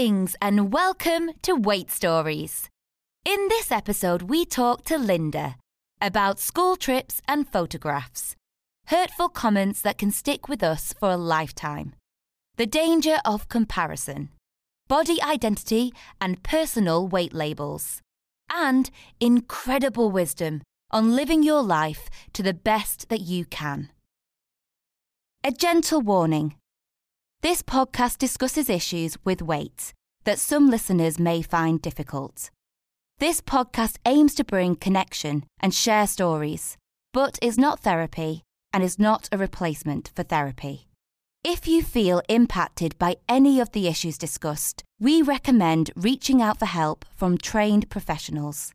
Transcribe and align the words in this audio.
Greetings 0.00 0.34
and 0.40 0.72
welcome 0.72 1.32
to 1.42 1.54
Weight 1.54 1.90
Stories. 1.90 2.70
In 3.26 3.48
this 3.48 3.70
episode, 3.70 4.22
we 4.22 4.46
talk 4.46 4.82
to 4.86 4.96
Linda 4.96 5.56
about 6.00 6.40
school 6.40 6.76
trips 6.76 7.20
and 7.28 7.46
photographs, 7.46 8.34
hurtful 8.86 9.28
comments 9.28 9.82
that 9.82 9.98
can 9.98 10.10
stick 10.10 10.48
with 10.48 10.62
us 10.62 10.94
for 10.98 11.10
a 11.10 11.18
lifetime, 11.18 11.92
the 12.56 12.64
danger 12.64 13.18
of 13.26 13.50
comparison, 13.50 14.30
body 14.88 15.20
identity 15.22 15.92
and 16.18 16.42
personal 16.42 17.06
weight 17.06 17.34
labels, 17.34 18.00
and 18.50 18.90
incredible 19.20 20.10
wisdom 20.10 20.62
on 20.90 21.14
living 21.14 21.42
your 21.42 21.62
life 21.62 22.08
to 22.32 22.42
the 22.42 22.54
best 22.54 23.10
that 23.10 23.20
you 23.20 23.44
can. 23.44 23.90
A 25.44 25.50
gentle 25.52 26.00
warning. 26.00 26.54
This 27.42 27.62
podcast 27.62 28.18
discusses 28.18 28.68
issues 28.68 29.16
with 29.24 29.40
weight 29.40 29.94
that 30.24 30.38
some 30.38 30.68
listeners 30.68 31.18
may 31.18 31.40
find 31.40 31.80
difficult. 31.80 32.50
This 33.18 33.40
podcast 33.40 33.96
aims 34.04 34.34
to 34.34 34.44
bring 34.44 34.76
connection 34.76 35.44
and 35.58 35.72
share 35.72 36.06
stories, 36.06 36.76
but 37.14 37.38
is 37.40 37.56
not 37.56 37.80
therapy 37.80 38.42
and 38.74 38.84
is 38.84 38.98
not 38.98 39.30
a 39.32 39.38
replacement 39.38 40.10
for 40.14 40.22
therapy. 40.22 40.86
If 41.42 41.66
you 41.66 41.82
feel 41.82 42.20
impacted 42.28 42.98
by 42.98 43.16
any 43.26 43.58
of 43.58 43.72
the 43.72 43.88
issues 43.88 44.18
discussed, 44.18 44.84
we 45.00 45.22
recommend 45.22 45.92
reaching 45.96 46.42
out 46.42 46.58
for 46.58 46.66
help 46.66 47.06
from 47.16 47.38
trained 47.38 47.88
professionals. 47.88 48.74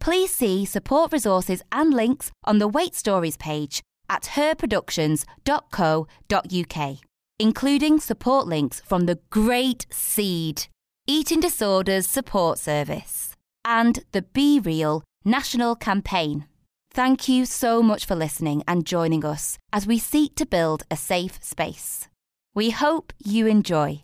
Please 0.00 0.34
see 0.34 0.64
support 0.64 1.12
resources 1.12 1.60
and 1.70 1.92
links 1.92 2.30
on 2.44 2.60
the 2.60 2.68
Weight 2.68 2.94
Stories 2.94 3.36
page 3.36 3.82
at 4.08 4.22
herproductions.co.uk, 4.22 6.98
including 7.38 8.00
support 8.00 8.46
links 8.46 8.80
from 8.80 9.06
the 9.06 9.18
Great 9.30 9.86
Seed, 9.90 10.66
Eating 11.06 11.40
Disorders 11.40 12.06
Support 12.06 12.58
Service, 12.58 13.34
and 13.64 14.00
the 14.12 14.22
Be 14.22 14.58
Real 14.58 15.04
National 15.24 15.76
Campaign. 15.76 16.46
Thank 16.90 17.28
you 17.28 17.44
so 17.44 17.82
much 17.82 18.06
for 18.06 18.14
listening 18.14 18.62
and 18.66 18.86
joining 18.86 19.24
us 19.24 19.58
as 19.70 19.86
we 19.86 19.98
seek 19.98 20.34
to 20.36 20.46
build 20.46 20.84
a 20.90 20.96
safe 20.96 21.42
space. 21.44 22.08
We 22.54 22.70
hope 22.70 23.12
you 23.22 23.46
enjoy. 23.46 24.02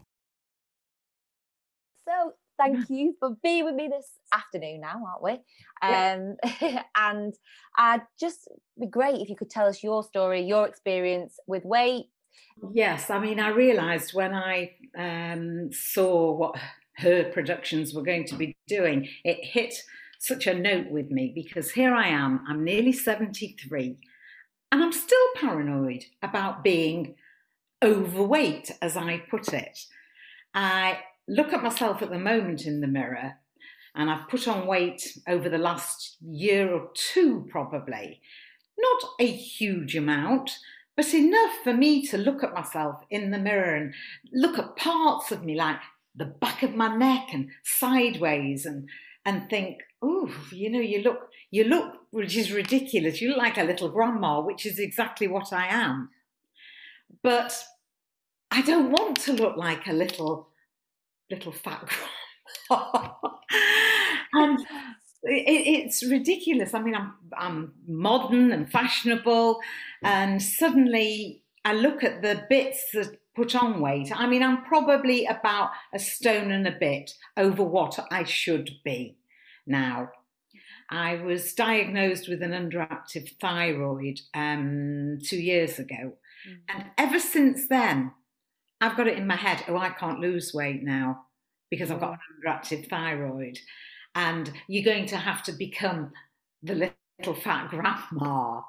So, 2.06 2.32
thank 2.58 2.90
you 2.90 3.16
for 3.18 3.34
being 3.42 3.64
with 3.64 3.74
me 3.74 3.88
this 3.88 4.10
afternoon 4.34 4.82
now, 4.82 5.02
aren't 5.06 5.22
we? 5.22 5.32
Um, 5.80 6.36
and 6.96 7.32
uh, 7.78 8.00
just 8.20 8.46
be 8.78 8.88
great 8.88 9.22
if 9.22 9.30
you 9.30 9.36
could 9.36 9.48
tell 9.48 9.66
us 9.66 9.82
your 9.82 10.04
story, 10.04 10.42
your 10.42 10.68
experience 10.68 11.38
with 11.46 11.64
weight. 11.64 12.06
Yes, 12.72 13.10
I 13.10 13.18
mean, 13.18 13.40
I 13.40 13.48
realised 13.48 14.14
when 14.14 14.34
I 14.34 14.72
um, 14.96 15.72
saw 15.72 16.32
what 16.32 16.56
her 16.98 17.24
productions 17.32 17.94
were 17.94 18.02
going 18.02 18.26
to 18.26 18.36
be 18.36 18.56
doing, 18.68 19.08
it 19.24 19.44
hit 19.44 19.74
such 20.18 20.46
a 20.46 20.54
note 20.54 20.90
with 20.90 21.10
me 21.10 21.32
because 21.34 21.72
here 21.72 21.94
I 21.94 22.08
am, 22.08 22.44
I'm 22.48 22.62
nearly 22.62 22.92
73, 22.92 23.96
and 24.70 24.82
I'm 24.82 24.92
still 24.92 25.18
paranoid 25.36 26.04
about 26.22 26.62
being 26.62 27.16
overweight, 27.82 28.70
as 28.80 28.96
I 28.96 29.18
put 29.28 29.52
it. 29.52 29.78
I 30.54 31.00
look 31.26 31.52
at 31.52 31.62
myself 31.62 32.02
at 32.02 32.10
the 32.10 32.18
moment 32.18 32.66
in 32.66 32.80
the 32.80 32.86
mirror, 32.86 33.34
and 33.94 34.10
I've 34.10 34.28
put 34.28 34.46
on 34.46 34.66
weight 34.66 35.02
over 35.26 35.48
the 35.48 35.58
last 35.58 36.16
year 36.20 36.72
or 36.72 36.90
two, 36.94 37.46
probably. 37.50 38.20
Not 38.78 39.10
a 39.20 39.26
huge 39.26 39.96
amount, 39.96 40.52
but 40.96 41.14
enough 41.14 41.52
for 41.64 41.72
me 41.72 42.06
to 42.08 42.18
look 42.18 42.42
at 42.42 42.54
myself 42.54 42.96
in 43.10 43.30
the 43.30 43.38
mirror 43.38 43.74
and 43.74 43.94
look 44.32 44.58
at 44.58 44.76
parts 44.76 45.32
of 45.32 45.44
me, 45.44 45.56
like 45.56 45.78
the 46.14 46.26
back 46.26 46.62
of 46.62 46.74
my 46.74 46.94
neck 46.94 47.28
and 47.32 47.48
sideways, 47.62 48.66
and 48.66 48.88
and 49.24 49.48
think, 49.48 49.78
oh, 50.02 50.30
you 50.50 50.68
know, 50.68 50.80
you 50.80 51.00
look, 51.02 51.28
you 51.50 51.64
look, 51.64 51.94
which 52.10 52.36
is 52.36 52.52
ridiculous. 52.52 53.20
You 53.20 53.30
look 53.30 53.38
like 53.38 53.58
a 53.58 53.64
little 53.64 53.88
grandma, 53.88 54.40
which 54.40 54.66
is 54.66 54.78
exactly 54.78 55.28
what 55.28 55.52
I 55.52 55.66
am. 55.68 56.10
But 57.22 57.56
I 58.50 58.62
don't 58.62 58.90
want 58.90 59.18
to 59.22 59.32
look 59.32 59.56
like 59.56 59.86
a 59.86 59.92
little, 59.92 60.48
little 61.30 61.52
fat 61.52 61.88
grandma. 62.68 63.14
and 64.32 64.66
it, 65.22 65.84
it's 65.86 66.02
ridiculous. 66.04 66.74
I 66.74 66.82
mean, 66.82 66.94
I'm, 66.94 67.14
I'm 67.36 67.72
modern 67.86 68.52
and 68.52 68.70
fashionable, 68.70 69.60
and 70.02 70.42
suddenly 70.42 71.42
I 71.64 71.74
look 71.74 72.02
at 72.02 72.22
the 72.22 72.44
bits 72.48 72.90
that 72.94 73.18
put 73.34 73.54
on 73.54 73.80
weight. 73.80 74.10
I 74.14 74.26
mean, 74.26 74.42
I'm 74.42 74.62
probably 74.64 75.26
about 75.26 75.70
a 75.94 75.98
stone 75.98 76.50
and 76.50 76.66
a 76.66 76.76
bit 76.78 77.12
over 77.36 77.62
what 77.62 77.98
I 78.10 78.24
should 78.24 78.70
be 78.84 79.16
now. 79.66 80.10
I 80.90 81.16
was 81.16 81.54
diagnosed 81.54 82.28
with 82.28 82.42
an 82.42 82.50
underactive 82.50 83.38
thyroid 83.40 84.20
um, 84.34 85.18
two 85.24 85.38
years 85.38 85.78
ago. 85.78 86.14
Mm. 86.46 86.58
And 86.68 86.84
ever 86.98 87.18
since 87.18 87.66
then, 87.68 88.12
I've 88.80 88.96
got 88.96 89.06
it 89.06 89.16
in 89.16 89.26
my 89.26 89.36
head 89.36 89.64
oh, 89.68 89.76
I 89.76 89.90
can't 89.90 90.20
lose 90.20 90.52
weight 90.52 90.82
now 90.82 91.26
because 91.70 91.90
I've 91.90 92.00
got 92.00 92.12
an 92.12 92.18
underactive 92.44 92.90
thyroid. 92.90 93.58
And 94.14 94.52
you're 94.68 94.84
going 94.84 95.06
to 95.06 95.16
have 95.16 95.42
to 95.44 95.52
become 95.52 96.12
the 96.62 96.92
little 97.18 97.34
fat 97.34 97.70
grandma, 97.70 98.60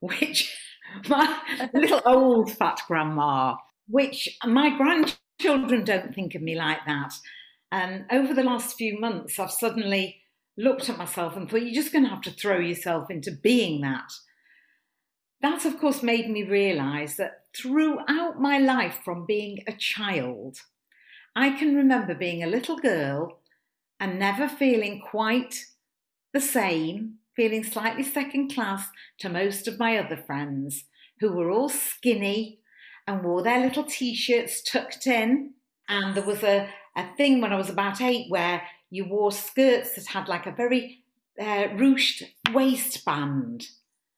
which 0.00 0.56
my 1.08 1.68
little 1.72 2.02
old 2.04 2.52
fat 2.52 2.80
grandma, 2.86 3.56
which 3.86 4.28
my 4.44 4.76
grandchildren 4.76 5.84
don't 5.84 6.14
think 6.14 6.34
of 6.34 6.42
me 6.42 6.56
like 6.56 6.84
that. 6.86 7.12
And 7.70 8.06
over 8.10 8.34
the 8.34 8.44
last 8.44 8.76
few 8.76 8.98
months, 8.98 9.38
I've 9.38 9.50
suddenly 9.50 10.22
looked 10.56 10.88
at 10.88 10.98
myself 10.98 11.36
and 11.36 11.48
thought, 11.48 11.62
you're 11.62 11.74
just 11.74 11.92
going 11.92 12.04
to 12.04 12.10
have 12.10 12.22
to 12.22 12.30
throw 12.30 12.58
yourself 12.58 13.10
into 13.10 13.30
being 13.30 13.80
that. 13.82 14.10
That, 15.40 15.64
of 15.64 15.78
course, 15.78 16.02
made 16.02 16.28
me 16.28 16.42
realize 16.42 17.16
that 17.16 17.44
throughout 17.56 18.40
my 18.40 18.58
life 18.58 18.98
from 19.04 19.24
being 19.24 19.62
a 19.68 19.72
child, 19.72 20.58
I 21.36 21.50
can 21.50 21.76
remember 21.76 22.14
being 22.14 22.42
a 22.42 22.48
little 22.48 22.76
girl 22.76 23.37
and 24.00 24.18
never 24.18 24.48
feeling 24.48 25.00
quite 25.00 25.64
the 26.32 26.40
same, 26.40 27.14
feeling 27.34 27.64
slightly 27.64 28.02
second 28.02 28.54
class 28.54 28.88
to 29.18 29.28
most 29.28 29.66
of 29.66 29.78
my 29.78 29.96
other 29.96 30.16
friends 30.16 30.84
who 31.20 31.32
were 31.32 31.50
all 31.50 31.68
skinny 31.68 32.60
and 33.06 33.24
wore 33.24 33.42
their 33.42 33.60
little 33.60 33.84
t 33.84 34.14
shirts 34.14 34.62
tucked 34.62 35.06
in. 35.06 35.54
And 35.88 36.14
there 36.14 36.24
was 36.24 36.42
a, 36.42 36.68
a 36.96 37.06
thing 37.16 37.40
when 37.40 37.52
I 37.52 37.56
was 37.56 37.70
about 37.70 38.00
eight 38.00 38.26
where 38.30 38.62
you 38.90 39.06
wore 39.06 39.32
skirts 39.32 39.94
that 39.94 40.06
had 40.06 40.28
like 40.28 40.46
a 40.46 40.52
very 40.52 41.04
uh, 41.40 41.68
ruched 41.74 42.22
waistband. 42.52 43.66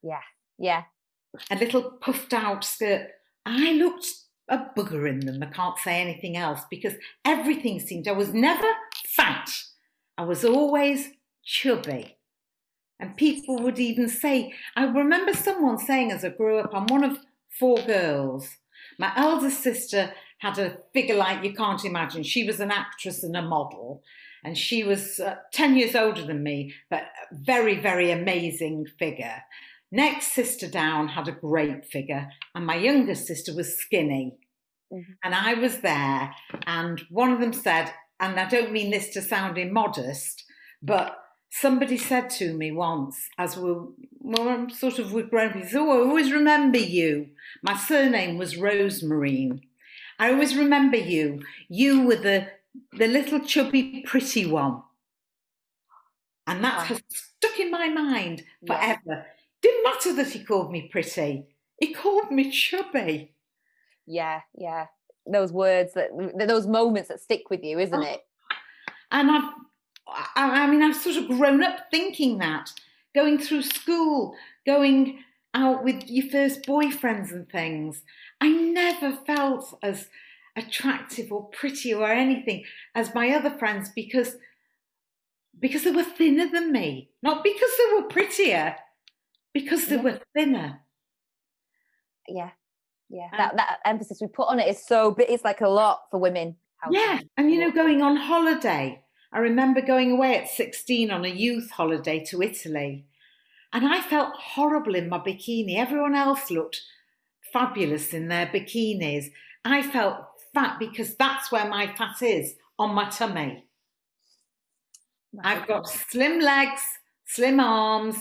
Yeah, 0.02 0.22
yeah. 0.58 0.84
A 1.50 1.56
little 1.56 1.82
puffed 2.00 2.32
out 2.32 2.64
skirt. 2.64 3.08
I 3.46 3.72
looked 3.72 4.06
a 4.48 4.58
bugger 4.76 5.08
in 5.08 5.20
them. 5.20 5.42
I 5.42 5.46
can't 5.46 5.78
say 5.78 6.00
anything 6.00 6.36
else 6.36 6.60
because 6.68 6.94
everything 7.24 7.78
seemed, 7.78 8.08
I 8.08 8.12
was 8.12 8.34
never 8.34 8.66
fat. 9.06 9.48
I 10.20 10.24
was 10.24 10.44
always 10.44 11.08
chubby. 11.42 12.18
And 12.98 13.16
people 13.16 13.58
would 13.60 13.78
even 13.78 14.06
say, 14.06 14.52
I 14.76 14.84
remember 14.84 15.32
someone 15.32 15.78
saying 15.78 16.12
as 16.12 16.26
I 16.26 16.28
grew 16.28 16.58
up, 16.58 16.74
I'm 16.74 16.86
one 16.88 17.04
of 17.04 17.20
four 17.58 17.78
girls. 17.78 18.58
My 18.98 19.12
eldest 19.16 19.62
sister 19.62 20.12
had 20.40 20.58
a 20.58 20.76
figure 20.92 21.16
like 21.16 21.42
you 21.42 21.54
can't 21.54 21.82
imagine. 21.86 22.22
She 22.22 22.44
was 22.44 22.60
an 22.60 22.70
actress 22.70 23.22
and 23.22 23.34
a 23.34 23.40
model 23.40 24.02
and 24.44 24.58
she 24.58 24.84
was 24.84 25.20
uh, 25.20 25.36
10 25.54 25.78
years 25.78 25.94
older 25.94 26.26
than 26.26 26.42
me, 26.42 26.74
but 26.90 27.04
very, 27.32 27.80
very 27.80 28.10
amazing 28.10 28.88
figure. 28.98 29.42
Next 29.90 30.34
sister 30.34 30.68
down 30.68 31.08
had 31.08 31.28
a 31.28 31.32
great 31.32 31.86
figure, 31.86 32.28
and 32.54 32.66
my 32.66 32.76
younger 32.76 33.14
sister 33.14 33.54
was 33.54 33.76
skinny. 33.76 34.38
Mm-hmm. 34.92 35.12
And 35.24 35.34
I 35.34 35.54
was 35.54 35.78
there, 35.78 36.34
and 36.66 37.00
one 37.10 37.32
of 37.32 37.40
them 37.40 37.52
said, 37.52 37.92
and 38.20 38.38
I 38.38 38.48
don't 38.48 38.72
mean 38.72 38.90
this 38.90 39.08
to 39.10 39.22
sound 39.22 39.58
immodest, 39.58 40.44
but 40.82 41.16
somebody 41.50 41.96
said 41.96 42.30
to 42.30 42.54
me 42.54 42.70
once, 42.70 43.28
as 43.38 43.56
we 43.56 43.72
were 43.72 43.86
well, 44.20 44.68
sort 44.70 44.98
of 44.98 45.12
with 45.12 45.30
grown 45.30 45.52
people, 45.52 45.80
oh, 45.80 45.90
I 45.90 46.08
always 46.08 46.32
remember 46.32 46.78
you. 46.78 47.30
My 47.62 47.76
surname 47.76 48.38
was 48.38 48.54
Rosemarine. 48.54 49.60
I 50.18 50.30
always 50.30 50.54
remember 50.54 50.98
you. 50.98 51.42
You 51.68 52.06
were 52.06 52.16
the 52.16 52.48
the 52.92 53.08
little 53.08 53.40
chubby 53.40 54.04
pretty 54.06 54.46
one. 54.46 54.82
And 56.46 56.62
that 56.62 56.86
has 56.86 57.02
stuck 57.08 57.58
in 57.58 57.70
my 57.70 57.88
mind 57.88 58.44
forever. 58.66 59.00
Yeah. 59.06 59.22
Didn't 59.62 59.84
matter 59.84 60.14
that 60.14 60.30
he 60.30 60.44
called 60.44 60.70
me 60.70 60.88
pretty, 60.88 61.46
he 61.78 61.94
called 61.94 62.30
me 62.30 62.50
chubby. 62.50 63.34
Yeah, 64.06 64.40
yeah. 64.54 64.86
Those 65.30 65.52
words 65.52 65.94
that, 65.94 66.10
those 66.48 66.66
moments 66.66 67.08
that 67.08 67.20
stick 67.20 67.50
with 67.50 67.62
you, 67.62 67.78
isn't 67.78 67.94
oh. 67.94 68.02
it? 68.02 68.24
And 69.10 69.30
I've, 69.30 69.52
I, 70.08 70.64
I 70.64 70.66
mean, 70.70 70.82
I've 70.82 70.96
sort 70.96 71.16
of 71.16 71.28
grown 71.28 71.62
up 71.62 71.90
thinking 71.90 72.38
that, 72.38 72.70
going 73.14 73.38
through 73.38 73.62
school, 73.62 74.34
going 74.66 75.22
out 75.54 75.82
with 75.84 76.08
your 76.08 76.28
first 76.30 76.62
boyfriends 76.62 77.32
and 77.32 77.48
things. 77.48 78.02
I 78.40 78.48
never 78.48 79.12
felt 79.12 79.78
as 79.82 80.08
attractive 80.56 81.32
or 81.32 81.48
pretty 81.50 81.92
or 81.94 82.08
anything 82.10 82.64
as 82.94 83.14
my 83.14 83.30
other 83.30 83.50
friends 83.50 83.90
because 83.94 84.36
because 85.58 85.84
they 85.84 85.90
were 85.90 86.04
thinner 86.04 86.48
than 86.50 86.72
me, 86.72 87.10
not 87.22 87.44
because 87.44 87.70
they 87.76 87.94
were 87.94 88.08
prettier, 88.08 88.76
because 89.52 89.86
they 89.88 89.96
Yeah. 89.96 90.02
were 90.02 90.20
thinner. 90.32 90.80
Yeah. 92.26 92.50
Yeah. 93.10 93.24
Um, 93.24 93.38
that 93.38 93.56
that 93.56 93.78
emphasis 93.84 94.18
we 94.20 94.28
put 94.28 94.48
on 94.48 94.60
it 94.60 94.68
is 94.68 94.86
so. 94.86 95.14
It's 95.18 95.44
like 95.44 95.60
a 95.60 95.68
lot 95.68 96.02
for 96.10 96.18
women. 96.18 96.56
Yeah, 96.90 97.20
and 97.36 97.50
you 97.50 97.60
know, 97.60 97.70
going 97.70 98.00
on 98.00 98.16
holiday. 98.16 99.02
I 99.32 99.38
remember 99.38 99.80
going 99.80 100.10
away 100.12 100.36
at 100.38 100.48
16 100.48 101.10
on 101.10 101.24
a 101.24 101.28
youth 101.28 101.70
holiday 101.70 102.24
to 102.30 102.42
Italy, 102.42 103.04
and 103.72 103.86
I 103.86 104.00
felt 104.00 104.34
horrible 104.34 104.94
in 104.94 105.08
my 105.08 105.18
bikini. 105.18 105.76
Everyone 105.76 106.14
else 106.14 106.50
looked 106.50 106.80
fabulous 107.52 108.14
in 108.14 108.28
their 108.28 108.46
bikinis. 108.46 109.26
I 109.64 109.82
felt 109.82 110.16
fat 110.54 110.78
because 110.78 111.16
that's 111.16 111.52
where 111.52 111.68
my 111.68 111.94
fat 111.94 112.22
is 112.22 112.54
on 112.78 112.94
my 112.94 113.08
tummy. 113.10 113.66
I've 115.44 115.66
got 115.66 115.88
slim 115.88 116.40
legs, 116.40 116.82
slim 117.26 117.60
arms, 117.60 118.16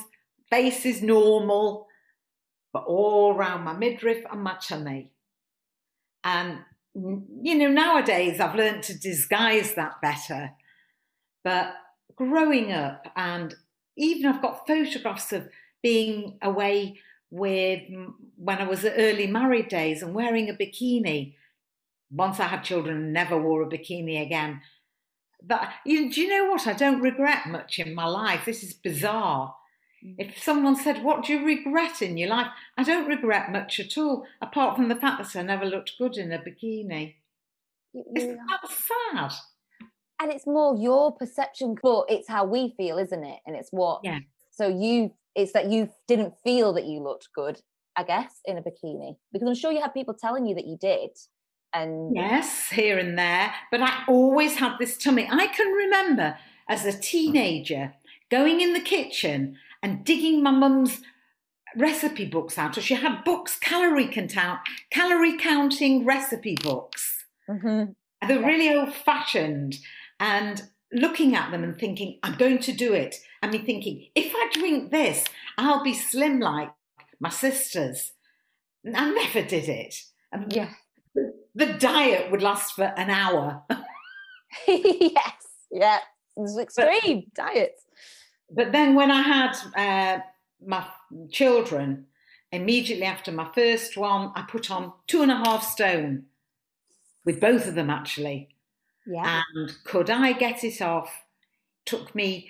face 0.50 0.86
is 0.86 1.02
normal, 1.02 1.88
but 2.74 2.84
all 2.86 3.34
around 3.34 3.64
my 3.64 3.74
midriff 3.74 4.24
and 4.32 4.44
my 4.44 4.56
tummy. 4.62 5.12
And, 6.24 6.60
you 6.94 7.56
know, 7.56 7.70
nowadays 7.70 8.40
I've 8.40 8.56
learned 8.56 8.84
to 8.84 8.98
disguise 8.98 9.74
that 9.76 10.02
better. 10.02 10.52
But 11.44 11.74
growing 12.16 12.72
up, 12.72 13.08
and 13.16 13.56
even 13.98 14.26
I've 14.26 14.42
got 14.42 14.68
photographs 14.68 15.32
of 15.34 15.50
being 15.82 16.38
away 16.42 17.00
with 17.32 17.82
when 18.38 18.58
I 18.58 18.68
was 18.68 18.84
at 18.86 18.96
early 18.98 19.28
married 19.28 19.70
days 19.70 20.02
and 20.02 20.14
wearing 20.14 20.50
a 20.50 20.54
bikini. 20.54 21.36
Once 22.12 22.40
I 22.40 22.48
had 22.48 22.64
children, 22.64 23.14
never 23.14 23.40
wore 23.40 23.62
a 23.62 23.70
bikini 23.70 24.22
again. 24.22 24.62
But 25.42 25.70
you, 25.86 26.12
do 26.12 26.22
you 26.22 26.28
know 26.28 26.52
what? 26.52 26.68
I 26.68 26.74
don't 26.74 27.02
regret 27.02 27.48
much 27.48 27.80
in 27.80 27.96
my 27.96 28.06
life. 28.06 28.46
This 28.46 28.64
is 28.64 28.74
bizarre. 28.74 29.56
Mm. 30.06 30.16
If 30.18 30.42
someone 30.42 30.76
said, 30.76 31.04
What 31.04 31.26
do 31.26 31.34
you 31.34 31.46
regret 31.46 32.02
in 32.02 32.18
your 32.18 32.30
life? 32.30 32.48
I 32.78 32.84
don't 32.84 33.08
regret 33.08 33.52
much 33.52 33.80
at 33.80 33.98
all, 33.98 34.26
apart 34.42 34.76
from 34.76 34.88
the 34.90 34.96
fact 34.96 35.22
that 35.22 35.40
I 35.40 35.44
never 35.44 35.66
looked 35.66 35.94
good 35.98 36.18
in 36.18 36.32
a 36.32 36.40
bikini. 36.40 37.16
You- 37.94 38.06
Isn't 38.16 38.38
that 38.38 38.70
sad? 38.70 39.32
and 40.22 40.32
it's 40.34 40.46
more 40.46 40.76
your 40.78 41.14
perception, 41.16 41.76
but 41.82 42.06
it's 42.10 42.28
how 42.28 42.44
we 42.44 42.74
feel, 42.76 42.98
isn't 42.98 43.24
it? 43.24 43.40
And 43.48 43.56
it's 43.56 43.70
what. 43.72 44.02
Yeah. 44.04 44.20
So 44.52 44.68
you, 44.68 45.14
it's 45.34 45.54
that 45.54 45.72
you 45.72 45.90
didn't 46.10 46.34
feel 46.44 46.74
that 46.74 46.86
you 46.86 47.00
looked 47.02 47.30
good, 47.34 47.62
I 47.96 48.04
guess, 48.04 48.42
in 48.44 48.58
a 48.58 48.62
bikini, 48.62 49.16
because 49.32 49.48
I'm 49.48 49.56
sure 49.56 49.72
you 49.72 49.80
had 49.82 49.94
people 49.94 50.14
telling 50.14 50.46
you 50.46 50.56
that 50.56 50.68
you 50.68 50.78
did, 50.78 51.12
and 51.74 52.14
Yes, 52.16 52.68
here 52.70 52.98
and 52.98 53.18
there. 53.18 53.54
But 53.72 53.82
I 53.82 54.04
always 54.10 54.56
had 54.58 54.78
this 54.78 54.98
tummy. 54.98 55.26
I 55.32 55.48
can 55.48 55.72
remember 55.72 56.38
as 56.68 56.86
a 56.86 56.92
teenager 57.00 57.94
going 58.30 58.60
in 58.60 58.74
the 58.74 58.82
kitchen 58.82 59.58
and 59.82 60.04
digging 60.04 60.44
my 60.44 60.52
mum's 60.52 61.02
recipe 61.76 62.26
books 62.26 62.58
out. 62.58 62.76
So 62.76 62.82
she 62.82 62.96
had 62.96 63.24
books, 63.24 63.58
calorie 63.58 64.08
count, 64.08 64.60
calorie 64.92 65.38
counting 65.38 66.06
recipe 66.06 66.56
books. 66.62 67.26
Mhm. 67.48 67.96
They're 68.28 68.44
really 68.46 68.74
old 68.74 68.94
fashioned 68.94 69.78
and 70.20 70.62
looking 70.92 71.36
at 71.36 71.52
them 71.52 71.64
and 71.64 71.78
thinking, 71.78 72.20
I'm 72.24 72.36
going 72.36 72.60
to 72.60 72.72
do 72.72 72.94
it. 72.94 73.18
And 73.42 73.52
me 73.52 73.60
thinking, 73.60 74.08
if 74.16 74.34
I 74.36 74.50
drink 74.52 74.92
this, 74.92 75.26
I'll 75.58 75.84
be 75.84 75.94
slim 75.94 76.40
like 76.40 76.70
my 77.20 77.30
sisters. 77.30 78.14
And 78.84 78.98
I 78.98 79.10
never 79.10 79.42
did 79.44 79.70
it. 79.70 79.96
And 80.32 80.52
yeah, 80.54 80.74
the 81.56 81.74
diet 81.74 82.32
would 82.32 82.42
last 82.42 82.74
for 82.74 82.84
an 82.84 83.10
hour. 83.10 83.64
yes, 84.68 85.34
yeah, 85.72 86.00
it's 86.36 86.58
extreme 86.58 87.24
diets. 87.36 87.86
But 88.52 88.72
then 88.72 88.96
when 88.96 89.12
I 89.12 89.22
had 89.22 89.56
uh, 89.76 90.22
my 90.66 90.86
children, 91.32 92.08
immediately 92.52 93.06
after 93.06 93.32
my 93.32 93.50
first 93.54 93.96
one, 93.98 94.32
I 94.36 94.42
put 94.44 94.72
on 94.72 94.94
two 95.08 95.22
and 95.22 95.32
a 95.32 95.38
half 95.38 95.64
stone 95.64 96.26
with 97.26 97.40
both 97.40 97.68
of 97.68 97.76
them 97.76 97.90
actually. 97.90 98.50
Yeah, 99.06 99.42
And 99.56 99.72
could 99.84 100.10
I 100.10 100.34
get 100.34 100.64
it 100.64 100.82
off? 100.82 101.24
Took 101.86 102.14
me 102.14 102.50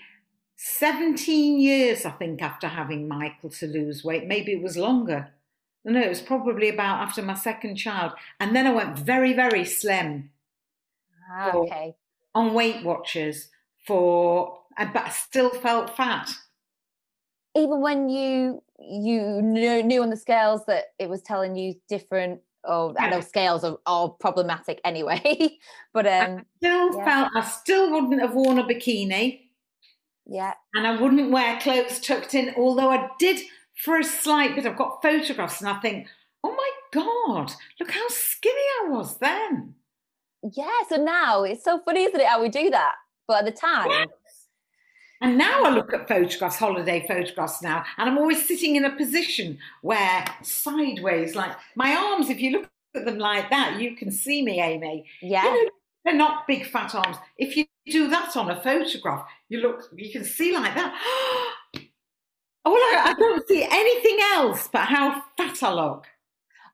17 0.55 1.59
years, 1.59 2.05
I 2.05 2.11
think, 2.11 2.41
after 2.41 2.67
having 2.67 3.07
Michael 3.07 3.49
to 3.51 3.67
lose 3.67 4.03
weight. 4.03 4.27
Maybe 4.27 4.51
it 4.53 4.61
was 4.61 4.75
longer. 4.77 5.29
No, 5.85 6.01
it 6.01 6.09
was 6.09 6.21
probably 6.21 6.67
about 6.69 7.01
after 7.01 7.21
my 7.21 7.35
second 7.35 7.77
child. 7.77 8.11
And 8.39 8.53
then 8.55 8.67
I 8.67 8.71
went 8.73 8.99
very, 8.99 9.31
very 9.33 9.63
slim 9.63 10.31
Ah, 11.31 11.51
for- 11.51 11.65
okay. 11.65 11.95
on 12.35 12.53
Weight 12.53 12.83
Watchers 12.83 13.47
for, 13.87 14.58
but 14.85 15.05
I 15.05 15.09
still 15.09 15.49
felt 15.49 15.95
fat. 15.95 16.31
Even 17.55 17.81
when 17.81 18.09
you 18.09 18.63
you 18.79 19.41
knew, 19.41 19.83
knew 19.83 20.01
on 20.01 20.09
the 20.09 20.15
scales 20.17 20.65
that 20.67 20.85
it 20.99 21.09
was 21.09 21.21
telling 21.21 21.55
you 21.55 21.75
different. 21.89 22.41
Oh, 22.65 22.93
I 22.99 23.09
know 23.09 23.21
scales 23.21 23.63
are, 23.63 23.77
are 23.85 24.09
problematic 24.09 24.79
anyway, 24.83 25.57
but 25.93 26.05
um, 26.07 26.45
Still 26.57 26.95
Yeah. 26.97 27.05
felt 27.05 27.31
I 27.35 27.41
still 27.41 27.91
wouldn't 27.91 28.21
have 28.21 28.33
worn 28.33 28.59
a 28.59 28.63
bikini. 28.63 29.49
yeah, 30.25 30.53
and 30.75 30.85
I 30.87 31.01
wouldn't 31.01 31.31
wear 31.31 31.59
clothes 31.59 31.99
tucked 31.99 32.33
in, 32.35 32.53
although 32.57 32.89
I 32.89 33.09
did 33.17 33.41
for 33.83 33.97
a 33.97 34.03
slight 34.03 34.55
bit. 34.55 34.65
I've 34.65 34.77
got 34.77 35.01
photographs 35.01 35.61
and 35.61 35.69
I 35.69 35.79
think, 35.79 36.07
oh 36.43 36.51
my 36.55 36.69
God, 36.93 37.51
look 37.79 37.91
how 37.91 38.07
skinny 38.09 38.55
I 38.83 38.89
was 38.89 39.17
then. 39.17 39.75
yeah. 40.53 40.79
So 40.89 40.97
now 40.97 41.43
it's 41.43 41.63
so 41.63 41.79
funny, 41.83 42.03
isn't 42.03 42.19
it, 42.19 42.27
how 42.27 42.41
we 42.41 42.49
do 42.49 42.69
that? 42.69 42.95
But 43.27 43.39
at 43.39 43.45
the 43.45 43.59
time, 43.59 43.89
Yes. 43.89 44.07
And 45.21 45.37
now 45.37 45.63
I 45.63 45.69
look 45.69 45.93
at 45.93 46.07
photographs, 46.07 46.57
holiday 46.57 47.05
photographs 47.05 47.61
now, 47.61 47.83
and 47.97 48.09
I'm 48.09 48.17
always 48.17 48.47
sitting 48.47 48.77
in 48.77 48.85
a 48.85 48.95
position 48.95 49.57
where 49.81 50.25
sideways, 50.41 51.35
like 51.35 51.51
my 51.75 51.93
arms, 51.93 52.29
if 52.29 52.39
you 52.39 52.51
look 52.51 52.69
at 52.95 53.05
them 53.05 53.17
like 53.17 53.49
that, 53.49 53.79
you 53.81 53.95
can 53.95 54.11
see 54.11 54.41
me, 54.41 54.61
Amy. 54.61 55.05
yeah, 55.21 55.43
You 55.43 55.65
know, 55.65 55.69
they're 56.05 56.15
not 56.15 56.47
big 56.47 56.65
fat 56.65 56.95
arms. 56.95 57.17
If 57.37 57.57
you 57.57 57.65
do 57.87 58.07
that 58.07 58.37
on 58.37 58.49
a 58.49 58.61
photograph, 58.61 59.25
you 59.49 59.59
look, 59.59 59.89
you 59.95 60.09
can 60.11 60.23
see 60.23 60.53
like 60.53 60.75
that. 60.75 60.95
Oh, 62.65 62.73
I, 62.73 63.11
I 63.11 63.13
don't 63.13 63.47
see 63.47 63.63
anything 63.63 64.19
else 64.33 64.67
but 64.71 64.81
how 64.81 65.23
fat 65.37 65.63
I 65.63 65.73
look. 65.73 66.05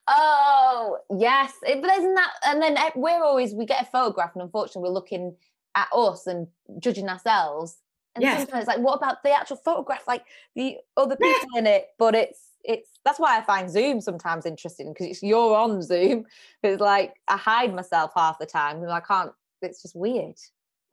Oh 0.08 0.98
yes, 1.16 1.54
it, 1.62 1.82
but 1.82 1.92
isn't 1.92 2.14
that? 2.16 2.32
And 2.46 2.62
then 2.62 2.76
eh, 2.76 2.90
we're 2.96 3.24
always 3.24 3.54
we 3.54 3.66
get 3.66 3.84
a 3.84 3.86
photograph, 3.86 4.32
and 4.34 4.42
unfortunately, 4.42 4.90
we're 4.90 4.94
looking 4.94 5.36
at 5.76 5.88
us 5.96 6.28
and 6.28 6.48
judging 6.80 7.08
ourselves. 7.08 7.78
And 8.16 8.22
Yes. 8.24 8.40
sometimes 8.40 8.68
like, 8.68 8.80
what 8.80 8.94
about 8.96 9.24
the 9.24 9.32
actual 9.32 9.58
photograph, 9.58 10.08
like 10.08 10.24
the 10.56 10.78
other 10.96 11.16
people 11.18 11.50
in 11.58 11.68
it? 11.68 11.90
But 12.00 12.16
it's 12.16 12.52
it's 12.64 12.90
that's 13.04 13.20
why 13.20 13.38
I 13.38 13.42
find 13.42 13.70
Zoom 13.70 14.02
sometimes 14.02 14.46
interesting 14.46 14.92
because 14.94 15.08
it's 15.08 15.22
you're 15.24 15.56
on 15.56 15.82
Zoom. 15.82 16.26
It's 16.64 16.82
like 16.82 17.14
I 17.28 17.38
hide 17.38 17.76
myself 17.76 18.12
half 18.16 18.40
the 18.40 18.46
time, 18.46 18.82
and 18.82 18.92
I 18.92 19.02
can't. 19.02 19.32
It's 19.62 19.82
just 19.82 19.96
weird. 19.96 20.36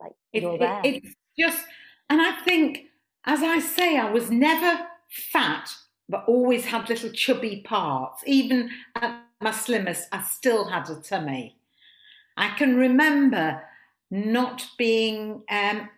Like 0.01 0.11
It, 0.33 0.43
you're 0.43 0.53
it- 0.55 0.59
there. 0.59 0.81
it's 0.83 1.15
just, 1.39 1.65
and 2.09 2.21
I 2.21 2.33
think, 2.43 2.85
as 3.25 3.41
I 3.41 3.59
say, 3.59 3.97
I 3.97 4.11
was 4.11 4.29
never 4.29 4.85
fat, 5.31 5.69
but 6.09 6.25
always 6.27 6.65
had 6.65 6.89
little 6.89 7.09
chubby 7.11 7.61
parts. 7.65 8.21
Even 8.25 8.69
at 8.95 9.23
my 9.41 9.51
slimmest, 9.51 10.09
I 10.11 10.21
still 10.23 10.65
had 10.65 10.89
a 10.89 10.95
tummy. 10.95 11.55
I 12.37 12.49
can 12.49 12.75
remember 12.75 13.63
not 14.11 14.67
being, 14.77 15.43
um, 15.49 15.89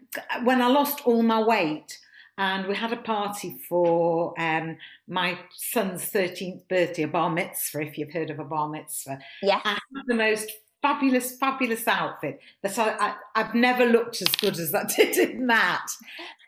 when 0.44 0.62
I 0.62 0.68
lost 0.68 1.02
all 1.06 1.22
my 1.22 1.42
weight, 1.42 2.00
and 2.38 2.68
we 2.68 2.76
had 2.76 2.92
a 2.92 2.98
party 2.98 3.58
for 3.70 4.34
um, 4.40 4.78
my 5.08 5.40
son's 5.56 6.12
13th 6.12 6.68
birthday, 6.68 7.04
a 7.04 7.08
bar 7.08 7.30
mitzvah, 7.30 7.82
if 7.82 7.98
you've 7.98 8.12
heard 8.12 8.30
of 8.30 8.40
a 8.40 8.44
bar 8.44 8.68
mitzvah. 8.68 9.20
yes. 9.42 9.62
I 9.64 9.70
had 9.70 10.04
the 10.08 10.16
most 10.16 10.52
fabulous, 10.82 11.38
fabulous 11.38 11.88
outfit 11.88 12.40
that 12.62 12.78
I, 12.78 12.90
I, 12.92 13.16
I've 13.36 13.56
never 13.56 13.86
looked 13.86 14.22
as 14.22 14.28
good 14.36 14.60
as 14.60 14.72
that 14.72 14.90
did 14.96 15.18
in 15.18 15.48
that. 15.48 15.88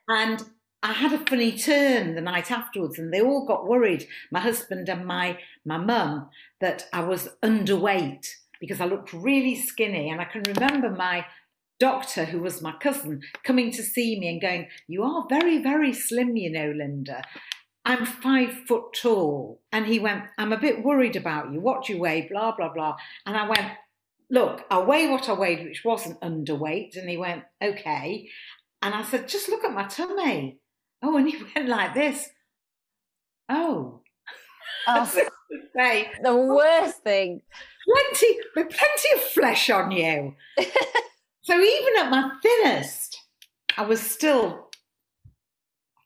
And 0.10 0.44
I 0.84 0.94
had 0.94 1.14
a 1.14 1.26
funny 1.26 1.58
turn 1.58 2.16
the 2.16 2.22
night 2.22 2.52
afterwards, 2.52 3.00
and 3.00 3.14
they 3.14 3.22
all 3.22 3.46
got 3.46 3.68
worried, 3.68 4.08
my 4.32 4.40
husband 4.40 4.90
and 4.90 5.06
my 5.06 5.40
my 5.66 5.78
mum, 5.78 6.30
that 6.62 6.88
I 6.94 7.02
was 7.02 7.30
underweight 7.44 8.28
because 8.60 8.80
I 8.80 8.86
looked 8.86 9.12
really 9.12 9.56
skinny. 9.56 10.10
And 10.10 10.22
I 10.22 10.26
can 10.26 10.44
remember 10.44 10.90
my 10.90 11.26
doctor, 11.80 12.26
who 12.26 12.40
was 12.40 12.62
my 12.62 12.74
cousin, 12.74 13.22
coming 13.44 13.72
to 13.72 13.84
see 13.84 14.20
me 14.20 14.30
and 14.30 14.42
going, 14.42 14.68
You 14.88 15.04
are 15.04 15.26
very, 15.30 15.62
very 15.62 15.94
slim, 15.94 16.36
you 16.36 16.52
know, 16.52 16.72
Linda. 16.76 17.24
I'm 17.86 18.06
five 18.06 18.54
foot 18.68 18.94
tall. 19.02 19.62
And 19.72 19.86
he 19.86 20.00
went, 20.00 20.26
I'm 20.38 20.52
a 20.52 20.60
bit 20.60 20.84
worried 20.84 21.16
about 21.16 21.54
you. 21.54 21.62
What 21.62 21.86
do 21.86 21.94
you 21.94 22.00
weigh? 22.00 22.28
Blah, 22.30 22.56
blah, 22.56 22.74
blah. 22.74 22.98
And 23.26 23.38
I 23.38 23.48
went, 23.48 23.72
Look, 24.30 24.66
I 24.70 24.80
weigh 24.80 25.10
what 25.10 25.30
I 25.30 25.34
weighed, 25.34 25.64
which 25.64 25.86
wasn't 25.86 26.20
underweight. 26.20 26.98
And 26.98 27.10
he 27.10 27.18
went, 27.18 27.44
Okay. 27.64 28.30
And 28.82 28.94
I 28.94 29.04
said, 29.04 29.28
Just 29.28 29.50
look 29.50 29.64
at 29.64 29.74
my 29.74 29.86
tummy. 29.86 30.60
Oh, 31.02 31.16
and 31.18 31.30
he 31.30 31.38
went 31.56 31.70
like 31.70 31.94
this. 31.94 32.30
Oh. 33.50 34.02
Oh, 34.90 35.04
say 35.06 36.10
the 36.24 36.36
worst 36.36 37.04
thing. 37.04 37.42
Plenty, 37.86 38.38
with 38.56 38.70
plenty 38.70 39.12
of 39.16 39.22
flesh 39.22 39.70
on 39.70 39.92
you. 39.92 40.36
so 41.48 41.58
even 41.58 41.94
at 41.98 42.10
my 42.10 42.30
thinnest, 42.44 43.24
I 43.78 43.84
was 43.84 44.02
still 44.02 44.70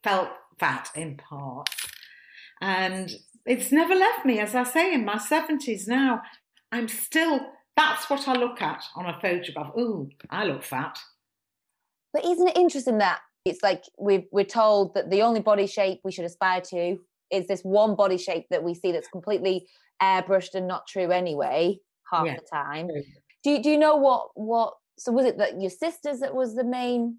felt 0.04 0.30
fat 0.60 0.90
in 0.96 1.18
part. 1.18 1.68
and 2.62 3.12
it's 3.48 3.72
never 3.72 3.96
left 3.96 4.24
me. 4.24 4.38
As 4.38 4.54
I 4.54 4.62
say, 4.62 4.94
in 4.94 5.04
my 5.04 5.18
seventies 5.18 5.88
now, 5.88 6.22
I'm 6.72 6.88
still. 6.88 7.40
That's 7.76 8.08
what 8.08 8.28
I 8.28 8.34
look 8.34 8.62
at 8.62 8.84
on 8.96 9.08
a 9.08 9.20
photograph. 9.20 9.72
Ooh, 9.76 10.10
I 10.30 10.44
look 10.44 10.62
fat. 10.62 11.00
But 12.14 12.24
isn't 12.24 12.50
it 12.50 12.58
interesting 12.58 13.00
that 13.00 13.22
it's 13.44 13.64
like 13.64 13.86
we 13.98 14.28
we're 14.32 14.46
told 14.46 14.94
that 14.94 15.10
the 15.10 15.24
only 15.24 15.40
body 15.40 15.66
shape 15.66 16.02
we 16.04 16.12
should 16.12 16.26
aspire 16.26 16.62
to 16.70 16.98
is 17.32 17.48
this 17.48 17.62
one 17.62 17.96
body 17.96 18.18
shape 18.20 18.46
that 18.52 18.64
we 18.64 18.76
see 18.76 18.92
that's 18.92 19.08
completely 19.08 19.66
airbrushed 20.04 20.54
and 20.54 20.68
not 20.68 20.86
true 20.86 21.10
anyway 21.10 21.80
half 22.12 22.28
yeah. 22.28 22.36
the 22.36 22.46
time. 22.56 22.90
Do 23.44 23.50
you, 23.50 23.64
do 23.64 23.72
you 23.72 23.80
know 23.80 23.96
what 23.96 24.28
what 24.36 24.74
so 24.98 25.12
was 25.12 25.26
it 25.26 25.38
that 25.38 25.60
your 25.60 25.70
sisters 25.70 26.20
that 26.20 26.36
was 26.36 26.56
the 26.56 26.64
main 26.64 27.18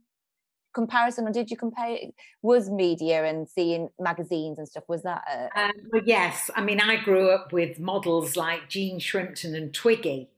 comparison 0.75 1.27
or 1.27 1.33
did 1.33 1.51
you 1.51 1.57
compare 1.57 1.99
was 2.41 2.71
media 2.71 3.25
and 3.25 3.49
seeing 3.49 3.89
magazines 4.01 4.59
and 4.59 4.67
stuff 4.67 4.85
was 4.89 5.03
that 5.03 5.23
a... 5.31 5.61
um, 5.61 5.73
well, 5.93 6.03
yes. 6.05 6.51
I 6.57 6.63
mean 6.63 6.81
i 6.81 6.97
grew 6.97 7.31
up 7.31 7.53
with 7.53 7.79
models 7.79 8.37
like 8.37 8.69
jean 8.69 8.99
shrimpton 8.99 9.55
and 9.55 9.75
twiggy. 9.75 10.31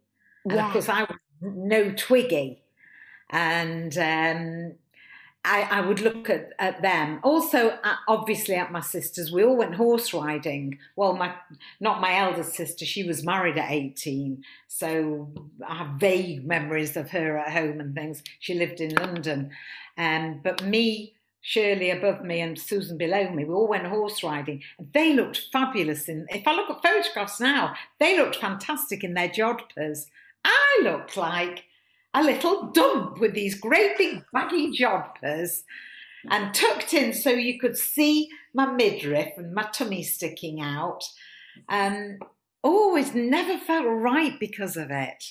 And 0.45 0.55
yeah. 0.55 0.67
of 0.67 0.73
course 0.73 0.89
i 0.89 1.03
was 1.03 1.19
no 1.41 1.93
twiggy. 1.93 2.63
And 3.31 3.97
um, 3.99 4.75
I, 5.45 5.63
I, 5.71 5.81
would 5.83 6.01
look 6.01 6.31
at, 6.31 6.53
at 6.59 6.81
them. 6.81 7.21
Also, 7.23 7.69
uh, 7.69 7.97
obviously, 8.09 8.55
at 8.55 8.73
my 8.73 8.81
sister's, 8.81 9.31
we 9.31 9.45
all 9.45 9.57
went 9.57 9.75
horse 9.75 10.15
riding. 10.15 10.79
Well, 10.97 11.15
my 11.15 11.35
not 11.81 12.01
my 12.01 12.19
eldest 12.19 12.55
sister; 12.55 12.87
she 12.87 13.05
was 13.05 13.25
married 13.25 13.59
at 13.59 13.71
eighteen, 13.71 14.43
so 14.69 15.31
I 15.67 15.77
have 15.77 16.01
vague 16.01 16.47
memories 16.47 16.97
of 16.97 17.11
her 17.11 17.37
at 17.37 17.53
home 17.53 17.81
and 17.81 17.95
things. 17.95 18.23
She 18.41 18.55
lived 18.55 18.81
in 18.81 18.95
London, 18.95 19.51
um, 19.99 20.41
but 20.43 20.65
me, 20.65 21.15
Shirley 21.43 21.91
above 21.91 22.25
me, 22.25 22.41
and 22.41 22.59
Susan 22.59 22.97
below 22.97 23.29
me, 23.31 23.45
we 23.45 23.53
all 23.53 23.69
went 23.69 23.87
horse 23.87 24.23
riding. 24.23 24.63
They 24.95 25.13
looked 25.13 25.43
fabulous. 25.53 26.09
In 26.09 26.27
if 26.31 26.49
I 26.49 26.55
look 26.55 26.71
at 26.71 26.83
photographs 26.83 27.39
now, 27.39 27.75
they 28.01 28.17
looked 28.17 28.37
fantastic 28.37 29.05
in 29.05 29.13
their 29.13 29.29
jodhpurs. 29.29 30.07
I 30.43 30.81
looked 30.83 31.19
like 31.19 31.65
a 32.15 32.23
little 32.23 32.71
dump 32.71 33.19
with 33.19 33.35
these 33.35 33.55
great 33.55 33.99
big 33.99 34.23
baggy 34.33 34.71
jodhpurs 34.71 35.63
and 36.31 36.55
tucked 36.55 36.95
in 36.95 37.13
so 37.13 37.31
you 37.31 37.59
could 37.59 37.77
see 37.77 38.29
my 38.55 38.67
midriff 38.67 39.37
and 39.37 39.53
my 39.53 39.65
tummy 39.73 40.03
sticking 40.03 40.61
out. 40.61 41.05
And 41.69 42.23
oh, 42.63 42.97
it 42.97 43.15
never 43.15 43.59
felt 43.59 43.87
right 43.87 44.39
because 44.39 44.77
of 44.77 44.91
it. 44.91 45.25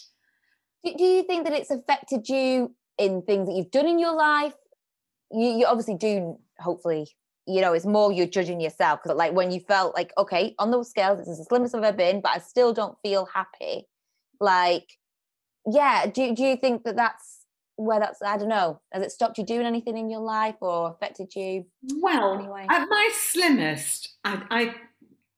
Do, 0.83 1.03
you 1.03 1.23
think 1.23 1.45
that 1.45 1.53
it's 1.53 1.71
affected 1.71 2.27
you 2.27 2.75
in 2.97 3.21
things 3.21 3.47
that 3.47 3.55
you've 3.55 3.71
done 3.71 3.87
in 3.87 3.99
your 3.99 4.13
life? 4.13 4.53
You, 5.31 5.47
you 5.49 5.65
obviously 5.65 5.95
do, 5.95 6.37
hopefully, 6.59 7.07
you 7.47 7.61
know, 7.61 7.73
it's 7.73 7.85
more 7.85 8.11
you're 8.11 8.27
judging 8.27 8.59
yourself. 8.59 8.99
Like, 9.05 9.33
when 9.33 9.51
you 9.51 9.61
felt 9.61 9.95
like, 9.95 10.11
okay, 10.17 10.53
on 10.59 10.71
those 10.71 10.89
scales, 10.89 11.25
is 11.25 11.37
the 11.37 11.45
slimmest 11.45 11.73
I've 11.73 11.83
ever 11.83 11.97
been, 11.97 12.21
but 12.21 12.33
I 12.35 12.39
still 12.39 12.73
don't 12.73 12.97
feel 13.01 13.25
happy. 13.33 13.87
Like, 14.39 14.97
yeah 15.72 16.05
do, 16.05 16.36
do 16.36 16.43
you 16.43 16.55
think 16.55 16.84
that 16.84 16.96
that's 16.96 17.46
where 17.75 18.00
that's 18.00 18.22
i 18.22 18.38
don't 18.38 18.50
know 18.50 18.79
has 18.91 19.03
it 19.03 19.12
stopped 19.12 19.38
you 19.38 19.46
doing 19.46 19.65
anything 19.65 19.98
in 19.98 20.10
your 20.10 20.22
life 20.22 20.55
or 20.62 20.91
affected 20.91 21.34
you 21.36 21.65
well 21.98 22.36
anyway? 22.36 22.65
at 22.70 22.88
my 22.88 23.10
slimmest 23.13 24.13
I, 24.24 24.43
I 24.50 24.75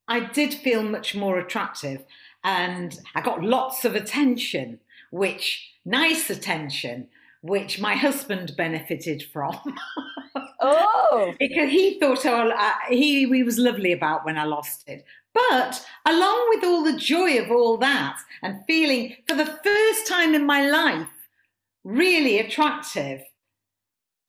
i 0.07 0.19
did 0.19 0.53
feel 0.53 0.83
much 0.83 1.15
more 1.15 1.39
attractive 1.39 2.03
and 2.43 2.99
i 3.15 3.21
got 3.21 3.43
lots 3.43 3.85
of 3.85 3.95
attention 3.95 4.79
which 5.11 5.71
nice 5.85 6.29
attention 6.29 7.07
which 7.45 7.79
my 7.79 7.93
husband 7.93 8.55
benefited 8.57 9.23
from. 9.31 9.57
Oh! 10.61 11.33
Because 11.37 11.69
he 11.69 11.99
thought 11.99 12.25
oh 12.25 12.49
uh, 12.49 12.71
he, 12.89 13.27
he 13.27 13.43
was 13.43 13.59
lovely 13.59 13.91
about 13.91 14.25
when 14.25 14.37
i 14.37 14.45
lost 14.45 14.83
it 14.87 15.05
but 15.35 15.85
along 16.05 16.49
with 16.49 16.63
all 16.63 16.83
the 16.83 16.97
joy 16.97 17.37
of 17.37 17.51
all 17.51 17.77
that 17.77 18.17
and 18.41 18.63
feeling 18.65 19.17
for 19.27 19.35
the 19.35 19.45
first 19.45 20.07
time 20.07 20.33
in 20.33 20.45
my 20.45 20.67
life 20.67 21.09
really 21.83 22.39
attractive, 22.39 23.21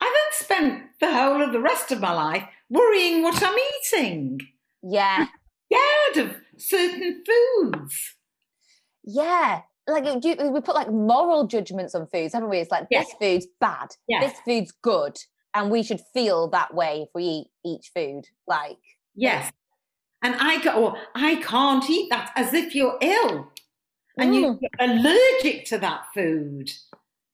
I 0.01 0.05
then 0.05 0.33
spent 0.33 0.83
the 1.01 1.15
whole 1.15 1.43
of 1.43 1.53
the 1.53 1.61
rest 1.61 1.93
of 1.93 2.01
my 2.01 2.13
life 2.13 2.45
worrying 2.69 3.23
what 3.23 3.41
I'm 3.43 3.57
eating. 3.79 4.41
Yeah. 4.83 5.27
scared 5.71 6.27
of 6.27 6.37
certain 6.57 7.23
foods. 7.25 8.17
Yeah. 9.05 9.63
Like 9.89 10.05
we 10.05 10.61
put 10.61 10.75
like 10.75 10.91
moral 10.91 11.47
judgments 11.47 11.95
on 11.95 12.09
foods, 12.09 12.35
haven't 12.35 12.49
we? 12.49 12.59
It's 12.59 12.73
like 12.73 12.89
this 12.91 13.15
food's 13.21 13.47
bad, 13.61 13.91
this 14.09 14.33
food's 14.45 14.73
good, 14.83 15.17
and 15.55 15.71
we 15.71 15.85
should 15.85 16.01
feel 16.13 16.49
that 16.49 16.75
way 16.75 17.03
if 17.03 17.09
we 17.15 17.23
eat 17.23 17.47
each 17.65 17.93
food. 17.95 18.25
Like 18.49 18.79
yes, 19.15 19.53
and 20.27 20.35
I 20.41 20.61
go, 20.61 20.73
oh, 20.75 20.99
I 21.15 21.37
can't 21.37 21.89
eat 21.89 22.11
that 22.11 22.33
as 22.35 22.53
if 22.53 22.75
you're 22.75 22.99
ill 23.01 23.49
and 24.19 24.35
mm. 24.35 24.41
you're 24.41 24.59
allergic 24.81 25.67
to 25.67 25.79
that 25.79 26.07
food. 26.13 26.73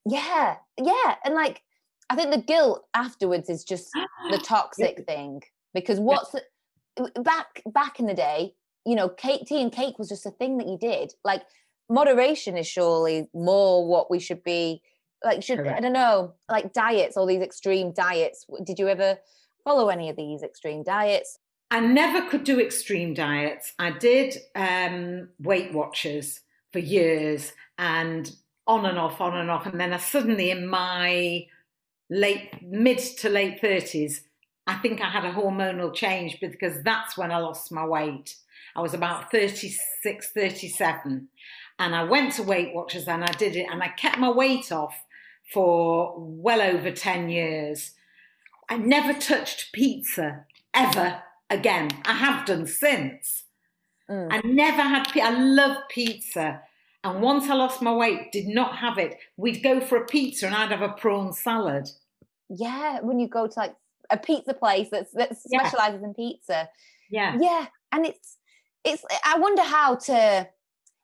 Yeah, 0.06 0.56
yeah. 0.78 1.14
And 1.24 1.34
like, 1.34 1.62
I 2.10 2.16
think 2.16 2.32
the 2.32 2.42
guilt 2.42 2.84
afterwards 2.92 3.48
is 3.48 3.64
just 3.64 3.88
the 4.30 4.36
toxic 4.36 5.06
thing 5.06 5.42
because 5.72 5.98
what's 5.98 6.34
yeah. 6.34 7.06
the, 7.14 7.22
back 7.22 7.62
back 7.72 7.98
in 7.98 8.06
the 8.06 8.14
day, 8.14 8.54
you 8.84 8.94
know, 8.94 9.08
cake, 9.08 9.46
tea 9.46 9.62
and 9.62 9.72
cake 9.72 9.98
was 9.98 10.10
just 10.10 10.26
a 10.26 10.30
thing 10.30 10.58
that 10.58 10.68
you 10.68 10.76
did. 10.76 11.14
Like, 11.24 11.44
moderation 11.88 12.58
is 12.58 12.66
surely 12.66 13.30
more 13.32 13.88
what 13.88 14.10
we 14.10 14.18
should 14.18 14.44
be 14.44 14.82
like. 15.24 15.42
Should 15.42 15.60
Correct. 15.60 15.78
I 15.78 15.80
don't 15.80 15.94
know, 15.94 16.34
like 16.50 16.74
diets, 16.74 17.16
all 17.16 17.24
these 17.24 17.40
extreme 17.40 17.92
diets. 17.92 18.44
Did 18.64 18.78
you 18.78 18.88
ever 18.88 19.16
follow 19.64 19.88
any 19.88 20.10
of 20.10 20.16
these 20.16 20.42
extreme 20.42 20.82
diets? 20.82 21.38
I 21.72 21.80
never 21.80 22.28
could 22.28 22.44
do 22.44 22.60
extreme 22.60 23.14
diets. 23.14 23.72
I 23.78 23.92
did 23.92 24.36
um, 24.54 25.30
Weight 25.40 25.72
Watchers 25.72 26.40
for 26.70 26.80
years 26.80 27.54
and 27.78 28.30
on 28.66 28.84
and 28.84 28.98
off, 28.98 29.22
on 29.22 29.34
and 29.38 29.50
off. 29.50 29.64
And 29.64 29.80
then 29.80 29.94
I 29.94 29.96
suddenly, 29.96 30.50
in 30.50 30.66
my 30.66 31.46
late, 32.10 32.62
mid 32.62 32.98
to 32.98 33.30
late 33.30 33.62
30s, 33.62 34.16
I 34.66 34.74
think 34.74 35.00
I 35.00 35.08
had 35.08 35.24
a 35.24 35.32
hormonal 35.32 35.94
change 35.94 36.38
because 36.42 36.82
that's 36.82 37.16
when 37.16 37.32
I 37.32 37.38
lost 37.38 37.72
my 37.72 37.86
weight. 37.86 38.36
I 38.76 38.82
was 38.82 38.92
about 38.92 39.30
36, 39.30 40.30
37. 40.30 41.28
And 41.78 41.96
I 41.96 42.04
went 42.04 42.34
to 42.34 42.42
Weight 42.42 42.74
Watchers 42.74 43.08
and 43.08 43.24
I 43.24 43.32
did 43.32 43.56
it 43.56 43.66
and 43.72 43.82
I 43.82 43.88
kept 43.88 44.18
my 44.18 44.30
weight 44.30 44.70
off 44.72 45.06
for 45.50 46.16
well 46.18 46.60
over 46.60 46.90
10 46.90 47.30
years. 47.30 47.92
I 48.68 48.76
never 48.76 49.18
touched 49.18 49.72
pizza 49.72 50.44
ever 50.74 51.22
again. 51.52 51.90
I 52.04 52.14
have 52.14 52.46
done 52.46 52.66
since. 52.66 53.44
Mm. 54.10 54.28
I 54.30 54.40
never 54.44 54.82
had. 54.82 55.06
I 55.16 55.30
love 55.38 55.76
pizza, 55.88 56.60
and 57.04 57.20
once 57.20 57.48
I 57.48 57.54
lost 57.54 57.82
my 57.82 57.94
weight, 57.94 58.32
did 58.32 58.46
not 58.46 58.76
have 58.76 58.98
it. 58.98 59.16
We'd 59.36 59.62
go 59.62 59.80
for 59.80 59.96
a 59.96 60.06
pizza, 60.06 60.46
and 60.46 60.54
I'd 60.54 60.72
have 60.72 60.82
a 60.82 60.92
prawn 60.92 61.32
salad. 61.32 61.88
Yeah, 62.48 63.00
when 63.00 63.20
you 63.20 63.28
go 63.28 63.46
to 63.46 63.58
like 63.58 63.74
a 64.10 64.16
pizza 64.16 64.54
place 64.54 64.88
that's 64.90 65.12
that 65.12 65.36
specializes 65.38 66.00
yeah. 66.02 66.06
in 66.06 66.14
pizza. 66.14 66.68
Yeah, 67.10 67.36
yeah, 67.40 67.66
and 67.92 68.06
it's 68.06 68.38
it's. 68.84 69.04
I 69.24 69.38
wonder 69.38 69.62
how 69.62 69.96
to. 69.96 70.48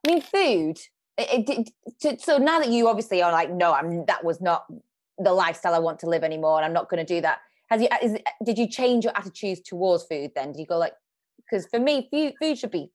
I 0.07 0.11
mean, 0.11 0.21
food. 0.21 0.79
It, 1.17 1.49
it, 1.49 1.71
to, 2.01 2.19
so 2.21 2.39
now 2.39 2.61
that 2.61 2.69
you 2.69 2.89
obviously 2.89 3.23
are 3.23 3.33
like, 3.33 3.51
no, 3.51 3.73
I'm. 3.73 4.05
That 4.07 4.25
was 4.25 4.41
not 4.41 4.67
the 5.19 5.33
lifestyle 5.33 5.75
I 5.75 5.79
want 5.79 6.01
to 6.01 6.09
live 6.09 6.25
anymore, 6.25 6.59
and 6.59 6.65
I'm 6.65 6.73
not 6.73 6.89
going 6.89 7.05
to 7.05 7.15
do 7.15 7.21
that 7.21 7.39
has 7.69 7.83
you 7.83 7.89
is, 8.03 8.17
did 8.45 8.59
you 8.59 8.69
change 8.69 9.05
your 9.05 9.17
attitudes 9.17 9.61
towards 9.61 10.05
food 10.05 10.33
then? 10.35 10.53
Did 10.53 10.61
you 10.61 10.67
go 10.67 10.79
like 10.79 10.95
because 11.39 11.67
for 11.67 11.81
me 11.81 12.09
food, 12.11 12.35
food 12.41 12.59
should 12.59 12.71
be 12.71 12.91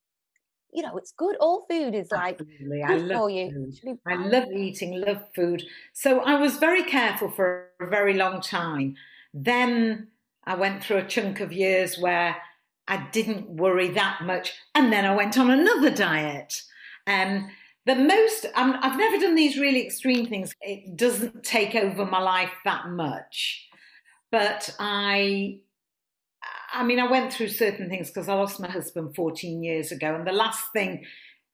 you 0.73 0.81
know 0.81 0.97
it's 0.97 1.11
good. 1.11 1.35
All 1.37 1.65
food 1.69 1.93
is 1.93 2.09
like 2.11 2.39
Absolutely. 2.41 2.83
I 2.83 2.95
love 2.97 3.17
for 3.17 3.29
you. 3.29 3.71
i 4.07 4.15
love 4.15 4.45
eating 4.51 4.99
love 4.99 5.23
food. 5.35 5.63
So 5.93 6.21
i 6.21 6.35
was 6.35 6.57
very 6.57 6.83
careful 6.83 7.29
for 7.29 7.67
a 7.79 7.87
very 7.87 8.15
long 8.15 8.41
time. 8.41 8.95
Then 9.33 10.07
i 10.45 10.55
went 10.55 10.83
through 10.83 10.97
a 10.97 11.07
chunk 11.07 11.39
of 11.39 11.53
years 11.53 11.97
where 11.97 12.35
i 12.87 13.07
didn't 13.11 13.49
worry 13.49 13.89
that 13.89 14.21
much 14.23 14.51
and 14.75 14.91
then 14.91 15.05
i 15.05 15.15
went 15.15 15.37
on 15.37 15.49
another 15.51 15.91
diet. 15.91 16.61
Um, 17.05 17.49
the 17.85 17.95
most 17.95 18.45
um, 18.55 18.77
i've 18.81 18.97
never 18.97 19.17
done 19.17 19.35
these 19.35 19.57
really 19.59 19.85
extreme 19.85 20.25
things. 20.25 20.53
It 20.61 20.97
doesn't 20.97 21.43
take 21.43 21.75
over 21.75 22.05
my 22.05 22.19
life 22.19 22.51
that 22.65 22.89
much 22.89 23.69
but 24.33 24.75
I, 24.79 25.59
I 26.73 26.83
mean, 26.83 26.99
I 26.99 27.05
went 27.05 27.31
through 27.31 27.49
certain 27.49 27.87
things 27.87 28.09
because 28.09 28.27
I 28.27 28.33
lost 28.33 28.59
my 28.59 28.67
husband 28.67 29.15
14 29.15 29.63
years 29.63 29.91
ago, 29.91 30.15
and 30.15 30.25
the 30.25 30.31
last 30.31 30.73
thing 30.73 31.05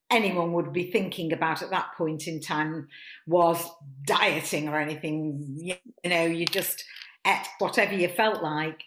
anyone 0.09 0.53
would 0.53 0.71
be 0.71 0.89
thinking 0.89 1.33
about 1.33 1.61
at 1.61 1.71
that 1.71 1.89
point 1.97 2.25
in 2.25 2.39
time 2.39 2.87
was 3.27 3.69
dieting 4.05 4.69
or 4.69 4.79
anything. 4.79 5.45
You 5.57 5.75
know, 6.05 6.23
you 6.23 6.45
just 6.45 6.85
ate 7.27 7.47
whatever 7.57 7.93
you 7.93 8.07
felt 8.07 8.41
like. 8.41 8.85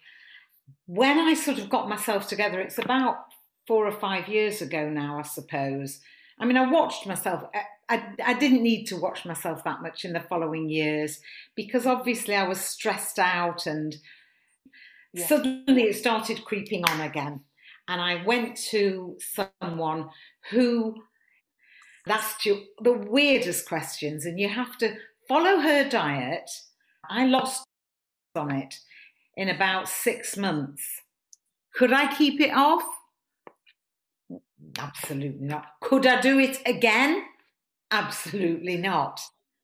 When 0.87 1.19
I 1.19 1.35
sort 1.35 1.59
of 1.59 1.69
got 1.69 1.87
myself 1.87 2.27
together, 2.27 2.59
it's 2.61 2.79
about 2.79 3.17
four 3.67 3.85
or 3.85 3.91
five 3.91 4.27
years 4.27 4.59
ago 4.59 4.89
now, 4.89 5.19
I 5.19 5.21
suppose. 5.21 5.99
I 6.39 6.45
mean, 6.45 6.57
I 6.57 6.67
watched 6.67 7.05
myself. 7.05 7.43
Eh, 7.53 7.61
I, 7.89 8.13
I, 8.23 8.33
didn't 8.33 8.63
need 8.63 8.85
to 8.85 8.97
watch 8.97 9.25
myself 9.25 9.63
that 9.63 9.81
much 9.81 10.05
in 10.05 10.13
the 10.13 10.21
following 10.21 10.69
years 10.69 11.19
because 11.55 11.85
obviously 11.85 12.35
I 12.35 12.47
was 12.47 12.59
stressed 12.59 13.19
out 13.19 13.65
and 13.65 13.95
yeah. 15.13 15.27
suddenly 15.27 15.83
it 15.83 15.95
started 15.95 16.45
creeping 16.45 16.83
on 16.85 17.01
again. 17.01 17.41
And 17.87 17.99
I 17.99 18.23
went 18.23 18.55
to 18.71 19.17
someone 19.61 20.09
who 20.49 20.95
asked 22.07 22.45
you 22.45 22.63
the 22.81 22.93
weirdest 22.93 23.67
questions, 23.67 24.25
and 24.25 24.39
you 24.39 24.49
have 24.49 24.77
to 24.77 24.95
follow 25.27 25.59
her 25.59 25.87
diet. 25.87 26.49
I 27.09 27.25
lost 27.25 27.65
on 28.35 28.51
it 28.51 28.75
in 29.35 29.49
about 29.49 29.89
six 29.89 30.37
months. 30.37 30.81
Could 31.75 31.91
I 31.91 32.13
keep 32.15 32.39
it 32.39 32.51
off? 32.53 32.83
Absolutely 34.79 35.45
not. 35.45 35.65
Could 35.81 36.07
I 36.07 36.21
do 36.21 36.39
it 36.39 36.59
again? 36.65 37.23
Absolutely 37.93 38.77
not. 38.77 39.21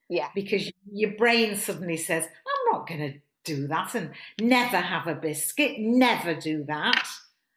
Yeah. 0.07 0.29
Because 0.36 0.71
your 0.91 1.12
brain 1.12 1.55
suddenly 1.55 1.98
says, 1.98 2.24
I'm 2.25 2.74
not 2.74 2.88
going 2.88 3.00
to 3.00 3.19
do 3.43 3.67
that 3.67 3.95
and 3.95 4.12
never 4.39 4.77
have 4.77 5.07
a 5.07 5.15
biscuit, 5.15 5.79
never 5.79 6.36
do 6.36 6.63
that. 6.65 7.07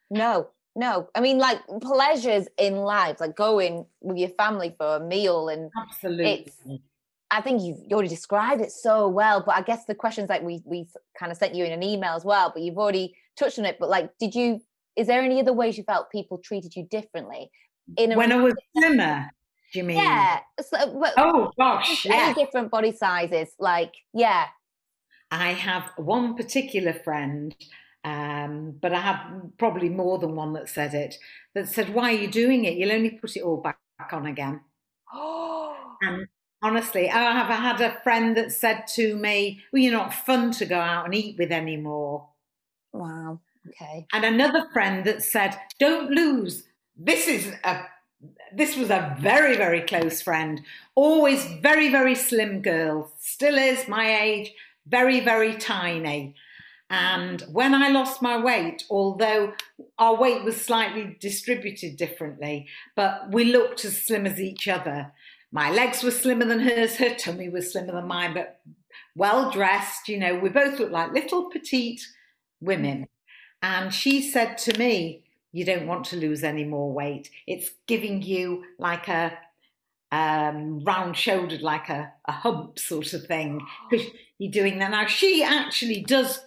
No, 0.09 0.49
no. 0.75 1.09
I 1.13 1.21
mean, 1.21 1.37
like 1.37 1.59
pleasures 1.81 2.47
in 2.57 2.77
life, 2.77 3.19
like 3.19 3.35
going 3.35 3.85
with 4.01 4.17
your 4.17 4.29
family 4.29 4.73
for 4.77 4.97
a 4.97 4.99
meal 4.99 5.49
and 5.49 5.69
absolutely. 5.79 6.81
I 7.29 7.41
think 7.41 7.63
you've 7.63 7.91
already 7.91 8.09
described 8.09 8.61
it 8.61 8.71
so 8.71 9.07
well, 9.07 9.43
but 9.43 9.55
I 9.55 9.61
guess 9.61 9.85
the 9.85 9.95
questions 9.95 10.29
like 10.29 10.43
we 10.43 10.61
we 10.65 10.87
kind 11.17 11.31
of 11.31 11.37
sent 11.37 11.55
you 11.55 11.65
in 11.65 11.71
an 11.71 11.81
email 11.81 12.13
as 12.15 12.23
well, 12.23 12.51
but 12.53 12.61
you've 12.61 12.77
already 12.77 13.15
touched 13.35 13.57
on 13.57 13.65
it. 13.65 13.77
But 13.79 13.89
like, 13.89 14.11
did 14.19 14.35
you? 14.35 14.61
Is 14.95 15.07
there 15.07 15.23
any 15.23 15.39
other 15.39 15.53
ways 15.53 15.75
you 15.75 15.83
felt 15.83 16.11
people 16.11 16.37
treated 16.37 16.75
you 16.75 16.83
differently? 16.91 17.49
In 17.97 18.11
a 18.11 18.17
when 18.17 18.31
I 18.31 18.35
was 18.35 18.53
slimmer, 18.77 19.31
do 19.73 19.79
you 19.79 19.85
mean? 19.85 19.97
Yeah. 19.97 20.39
So, 20.61 20.77
oh 21.17 21.51
gosh, 21.57 22.05
any 22.05 22.15
yeah. 22.15 22.33
different 22.33 22.69
body 22.69 22.91
sizes, 22.91 23.49
like 23.59 23.91
yeah. 24.13 24.45
I 25.31 25.53
have 25.53 25.89
one 25.97 26.35
particular 26.35 26.93
friend, 26.93 27.55
um, 28.03 28.77
but 28.79 28.93
I 28.93 29.01
have 29.01 29.17
probably 29.57 29.89
more 29.89 30.19
than 30.19 30.35
one 30.35 30.53
that 30.53 30.69
said 30.69 30.93
it. 30.93 31.15
That 31.55 31.67
said, 31.67 31.93
"Why 31.93 32.13
are 32.13 32.17
you 32.17 32.29
doing 32.29 32.65
it? 32.65 32.77
You'll 32.77 32.91
only 32.91 33.09
put 33.09 33.35
it 33.35 33.41
all 33.41 33.57
back 33.57 33.79
on 34.11 34.27
again." 34.27 34.61
Oh. 35.11 35.75
and 36.03 36.27
honestly, 36.61 37.09
I 37.09 37.31
have 37.31 37.47
had 37.47 37.81
a 37.81 37.99
friend 38.03 38.37
that 38.37 38.51
said 38.51 38.85
to 38.93 39.15
me, 39.15 39.63
"Well, 39.71 39.81
you're 39.81 39.91
not 39.91 40.13
fun 40.13 40.51
to 40.51 40.67
go 40.67 40.79
out 40.79 41.05
and 41.05 41.15
eat 41.15 41.35
with 41.39 41.51
anymore." 41.51 42.29
Wow. 42.91 43.39
Okay. 43.67 44.05
And 44.13 44.23
another 44.23 44.67
friend 44.71 45.03
that 45.05 45.23
said, 45.23 45.59
"Don't 45.79 46.11
lose. 46.11 46.67
This 46.95 47.27
is 47.27 47.51
a 47.63 47.87
this 48.55 48.75
was 48.75 48.89
a 48.89 49.15
very, 49.19 49.57
very 49.57 49.81
close 49.81 50.21
friend. 50.21 50.61
Always 50.95 51.45
very, 51.61 51.89
very 51.89 52.15
slim 52.15 52.61
girl. 52.61 53.11
Still 53.19 53.57
is 53.57 53.87
my 53.87 54.21
age. 54.21 54.53
Very, 54.85 55.19
very 55.19 55.55
tiny. 55.55 56.35
And 56.89 57.41
when 57.51 57.73
I 57.73 57.89
lost 57.89 58.21
my 58.21 58.37
weight, 58.37 58.83
although 58.89 59.53
our 59.97 60.15
weight 60.15 60.43
was 60.43 60.63
slightly 60.63 61.17
distributed 61.19 61.97
differently, 61.97 62.67
but 62.95 63.31
we 63.31 63.45
looked 63.45 63.83
as 63.83 63.99
slim 63.99 64.27
as 64.27 64.39
each 64.39 64.67
other. 64.67 65.11
My 65.51 65.71
legs 65.71 66.03
were 66.03 66.11
slimmer 66.11 66.45
than 66.45 66.59
hers, 66.59 66.97
her 66.97 67.15
tummy 67.15 67.49
was 67.49 67.71
slimmer 67.71 67.93
than 67.93 68.07
mine, 68.07 68.33
but 68.33 68.59
well 69.15 69.49
dressed. 69.49 70.07
You 70.07 70.19
know, 70.19 70.35
we 70.35 70.49
both 70.49 70.79
looked 70.79 70.91
like 70.91 71.13
little 71.13 71.49
petite 71.49 72.01
women. 72.61 73.07
And 73.63 73.93
she 73.93 74.21
said 74.21 74.57
to 74.59 74.77
me, 74.77 75.22
you 75.53 75.63
don't 75.63 75.87
want 75.87 76.05
to 76.05 76.17
lose 76.17 76.43
any 76.43 76.65
more 76.65 76.91
weight. 76.91 77.29
It's 77.47 77.69
giving 77.87 78.21
you 78.23 78.65
like 78.79 79.07
a 79.07 79.37
um, 80.11 80.83
round 80.83 81.15
shouldered, 81.15 81.61
like 81.61 81.89
a, 81.89 82.11
a 82.25 82.31
hump 82.31 82.79
sort 82.79 83.13
of 83.13 83.25
thing, 83.25 83.65
because 83.89 84.07
you're 84.39 84.51
doing 84.51 84.79
that. 84.79 84.91
Now, 84.91 85.05
she 85.05 85.43
actually 85.43 86.01
does 86.01 86.41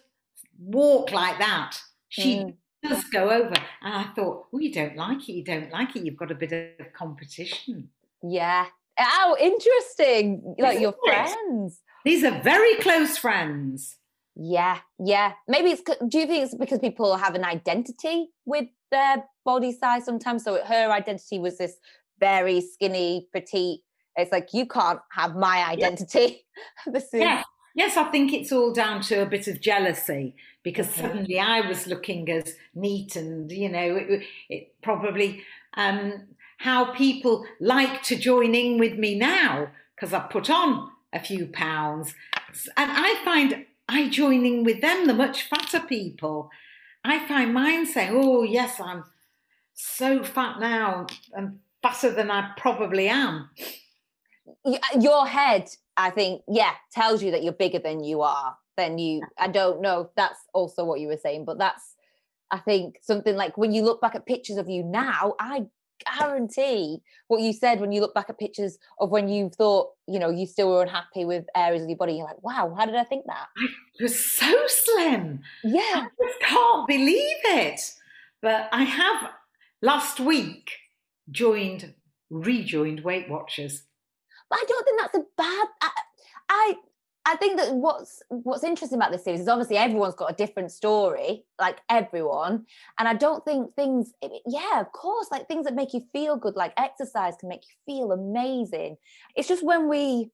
walk 0.58 1.12
like 1.12 1.38
that. 1.38 1.80
She 2.08 2.38
mm. 2.38 2.54
does 2.82 3.04
go 3.04 3.30
over. 3.30 3.54
And 3.82 3.94
I 3.94 4.04
thought, 4.14 4.46
well, 4.50 4.60
you 4.60 4.72
don't 4.72 4.96
like 4.96 5.28
it. 5.28 5.32
You 5.32 5.44
don't 5.44 5.70
like 5.70 5.94
it. 5.96 6.04
You've 6.04 6.16
got 6.16 6.32
a 6.32 6.34
bit 6.34 6.52
of 6.52 6.92
competition. 6.92 7.88
Yeah. 8.22 8.66
Oh, 8.98 9.36
interesting. 9.40 10.56
Like 10.58 10.80
your 10.80 10.94
friends. 11.04 11.80
These 12.04 12.24
are 12.24 12.40
very 12.42 12.76
close 12.76 13.18
friends. 13.18 13.96
Yeah, 14.36 14.78
yeah. 14.98 15.32
Maybe 15.48 15.70
it's. 15.70 15.82
Do 15.82 16.18
you 16.18 16.26
think 16.26 16.44
it's 16.44 16.54
because 16.54 16.78
people 16.78 17.16
have 17.16 17.34
an 17.34 17.44
identity 17.44 18.28
with 18.44 18.66
their 18.90 19.24
body 19.44 19.72
size 19.72 20.04
sometimes? 20.04 20.44
So 20.44 20.62
her 20.62 20.90
identity 20.90 21.38
was 21.38 21.58
this 21.58 21.76
very 22.20 22.60
skinny, 22.60 23.28
petite. 23.32 23.80
It's 24.14 24.32
like 24.32 24.50
you 24.52 24.66
can't 24.66 25.00
have 25.12 25.36
my 25.36 25.66
identity. 25.66 26.44
this 26.86 27.04
is... 27.12 27.20
Yeah. 27.20 27.42
Yes, 27.74 27.98
I 27.98 28.04
think 28.04 28.32
it's 28.32 28.52
all 28.52 28.72
down 28.72 29.02
to 29.02 29.20
a 29.20 29.26
bit 29.26 29.48
of 29.48 29.60
jealousy 29.60 30.34
because 30.62 30.86
mm-hmm. 30.86 31.02
suddenly 31.02 31.38
I 31.38 31.60
was 31.60 31.86
looking 31.86 32.30
as 32.30 32.54
neat 32.74 33.16
and, 33.16 33.52
you 33.52 33.68
know, 33.68 33.96
it, 33.96 34.22
it 34.48 34.74
probably 34.82 35.42
um, 35.74 36.24
how 36.56 36.94
people 36.94 37.44
like 37.60 38.02
to 38.04 38.16
join 38.16 38.54
in 38.54 38.78
with 38.78 38.94
me 38.98 39.18
now 39.18 39.68
because 39.94 40.14
I've 40.14 40.30
put 40.30 40.48
on 40.48 40.90
a 41.12 41.20
few 41.20 41.48
pounds. 41.48 42.14
And 42.78 42.90
I 42.90 43.20
find 43.22 43.66
I 43.88 44.08
join 44.08 44.44
in 44.44 44.64
with 44.64 44.80
them, 44.80 45.06
the 45.06 45.14
much 45.14 45.42
fatter 45.42 45.80
people. 45.80 46.50
I 47.04 47.26
find 47.26 47.54
mine 47.54 47.86
saying, 47.86 48.10
"Oh 48.12 48.42
yes, 48.42 48.80
I'm 48.80 49.04
so 49.74 50.24
fat 50.24 50.58
now 50.58 51.06
and 51.32 51.60
fatter 51.82 52.10
than 52.10 52.30
I 52.30 52.52
probably 52.56 53.08
am." 53.08 53.50
Your 54.98 55.26
head, 55.26 55.70
I 55.96 56.10
think, 56.10 56.42
yeah, 56.48 56.72
tells 56.92 57.22
you 57.22 57.30
that 57.30 57.44
you're 57.44 57.52
bigger 57.52 57.78
than 57.78 58.02
you 58.02 58.22
are. 58.22 58.56
Than 58.76 58.98
you. 58.98 59.22
I 59.38 59.48
don't 59.48 59.80
know 59.80 60.02
if 60.02 60.08
that's 60.16 60.40
also 60.52 60.84
what 60.84 61.00
you 61.00 61.08
were 61.08 61.16
saying, 61.16 61.44
but 61.44 61.58
that's, 61.58 61.94
I 62.50 62.58
think, 62.58 62.98
something 63.02 63.36
like 63.36 63.56
when 63.56 63.72
you 63.72 63.82
look 63.82 64.00
back 64.00 64.14
at 64.14 64.26
pictures 64.26 64.56
of 64.56 64.68
you 64.68 64.82
now, 64.82 65.34
I 65.38 65.66
guarantee 66.04 67.02
what 67.28 67.40
you 67.40 67.52
said 67.52 67.80
when 67.80 67.92
you 67.92 68.00
look 68.00 68.14
back 68.14 68.28
at 68.28 68.38
pictures 68.38 68.78
of 69.00 69.10
when 69.10 69.28
you 69.28 69.48
thought, 69.48 69.90
you 70.06 70.18
know, 70.18 70.30
you 70.30 70.46
still 70.46 70.70
were 70.70 70.82
unhappy 70.82 71.24
with 71.24 71.44
areas 71.56 71.82
of 71.82 71.88
your 71.88 71.96
body. 71.96 72.14
You're 72.14 72.24
like, 72.26 72.42
wow, 72.42 72.74
how 72.76 72.86
did 72.86 72.96
I 72.96 73.04
think 73.04 73.24
that? 73.26 73.46
I 73.58 74.02
was 74.02 74.18
so 74.18 74.52
slim. 74.66 75.40
Yeah. 75.64 75.80
I 75.82 76.08
just 76.20 76.40
can't 76.40 76.86
believe 76.86 77.36
it. 77.44 77.80
But 78.42 78.68
I 78.72 78.82
have 78.84 79.30
last 79.82 80.20
week 80.20 80.70
joined, 81.30 81.94
rejoined 82.30 83.00
Weight 83.00 83.28
Watchers. 83.28 83.82
But 84.48 84.60
I 84.60 84.64
don't 84.68 84.84
think 84.84 85.00
that's 85.00 85.14
a 85.16 85.24
bad. 85.36 85.66
I, 85.82 85.90
I 86.48 86.74
I 87.28 87.34
think 87.34 87.58
that 87.58 87.74
what's 87.74 88.22
what's 88.28 88.62
interesting 88.62 88.96
about 88.96 89.10
this 89.10 89.24
series 89.24 89.40
is 89.40 89.48
obviously 89.48 89.76
everyone's 89.76 90.14
got 90.14 90.30
a 90.30 90.34
different 90.34 90.70
story, 90.70 91.44
like 91.58 91.78
everyone. 91.90 92.66
And 93.00 93.08
I 93.08 93.14
don't 93.14 93.44
think 93.44 93.74
things, 93.74 94.12
yeah, 94.46 94.80
of 94.80 94.92
course, 94.92 95.26
like 95.32 95.48
things 95.48 95.64
that 95.64 95.74
make 95.74 95.92
you 95.92 96.04
feel 96.12 96.36
good, 96.36 96.54
like 96.54 96.72
exercise 96.76 97.34
can 97.38 97.48
make 97.48 97.62
you 97.64 97.74
feel 97.84 98.12
amazing. 98.12 98.96
It's 99.34 99.48
just 99.48 99.64
when 99.64 99.88
we, 99.88 100.30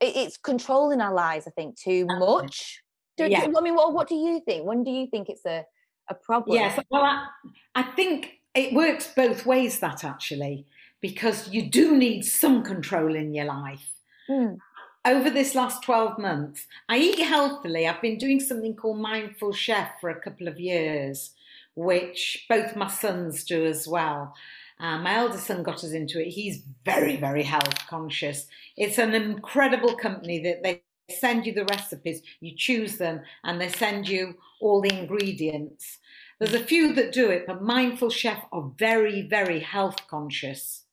it's 0.00 0.38
controlling 0.38 1.02
our 1.02 1.12
lives, 1.12 1.46
I 1.46 1.50
think, 1.50 1.78
too 1.78 2.06
much. 2.06 2.82
Do, 3.18 3.28
yeah. 3.28 3.46
I 3.54 3.60
mean, 3.60 3.74
what 3.74 3.92
what 3.92 4.08
do 4.08 4.14
you 4.14 4.40
think? 4.40 4.64
When 4.64 4.82
do 4.82 4.90
you 4.90 5.06
think 5.06 5.28
it's 5.28 5.44
a 5.44 5.66
a 6.08 6.14
problem? 6.14 6.56
Yes, 6.56 6.80
well, 6.90 7.02
I, 7.02 7.26
I 7.74 7.82
think 7.82 8.40
it 8.54 8.72
works 8.72 9.12
both 9.14 9.44
ways. 9.44 9.78
That 9.80 10.04
actually, 10.04 10.66
because 11.02 11.48
you 11.50 11.68
do 11.68 11.94
need 11.94 12.22
some 12.22 12.64
control 12.64 13.14
in 13.14 13.34
your 13.34 13.44
life. 13.44 13.90
Mm 14.28 14.56
over 15.04 15.30
this 15.30 15.54
last 15.54 15.82
12 15.82 16.18
months, 16.18 16.66
I 16.88 16.98
eat 16.98 17.18
healthily. 17.18 17.86
I've 17.86 18.00
been 18.00 18.18
doing 18.18 18.40
something 18.40 18.74
called 18.74 18.98
Mindful 19.00 19.52
Chef 19.52 20.00
for 20.00 20.10
a 20.10 20.20
couple 20.20 20.48
of 20.48 20.58
years, 20.58 21.32
which 21.74 22.46
both 22.48 22.76
my 22.76 22.88
sons 22.88 23.44
do 23.44 23.66
as 23.66 23.86
well. 23.86 24.34
Uh, 24.80 24.98
my 24.98 25.16
eldest 25.16 25.46
son 25.46 25.62
got 25.62 25.84
us 25.84 25.92
into 25.92 26.20
it. 26.20 26.30
He's 26.30 26.62
very, 26.84 27.16
very 27.16 27.42
health 27.42 27.86
conscious. 27.88 28.46
It's 28.76 28.98
an 28.98 29.14
incredible 29.14 29.94
company 29.94 30.40
that 30.40 30.62
they 30.62 30.82
send 31.10 31.46
you 31.46 31.52
the 31.52 31.66
recipes, 31.66 32.22
you 32.40 32.54
choose 32.56 32.96
them, 32.96 33.20
and 33.44 33.60
they 33.60 33.68
send 33.68 34.08
you 34.08 34.34
all 34.60 34.80
the 34.80 34.92
ingredients. 34.98 35.98
There's 36.40 36.54
a 36.54 36.64
few 36.64 36.94
that 36.94 37.12
do 37.12 37.30
it, 37.30 37.46
but 37.46 37.62
Mindful 37.62 38.10
Chef 38.10 38.42
are 38.52 38.70
very, 38.78 39.22
very 39.22 39.60
health 39.60 40.08
conscious. 40.08 40.84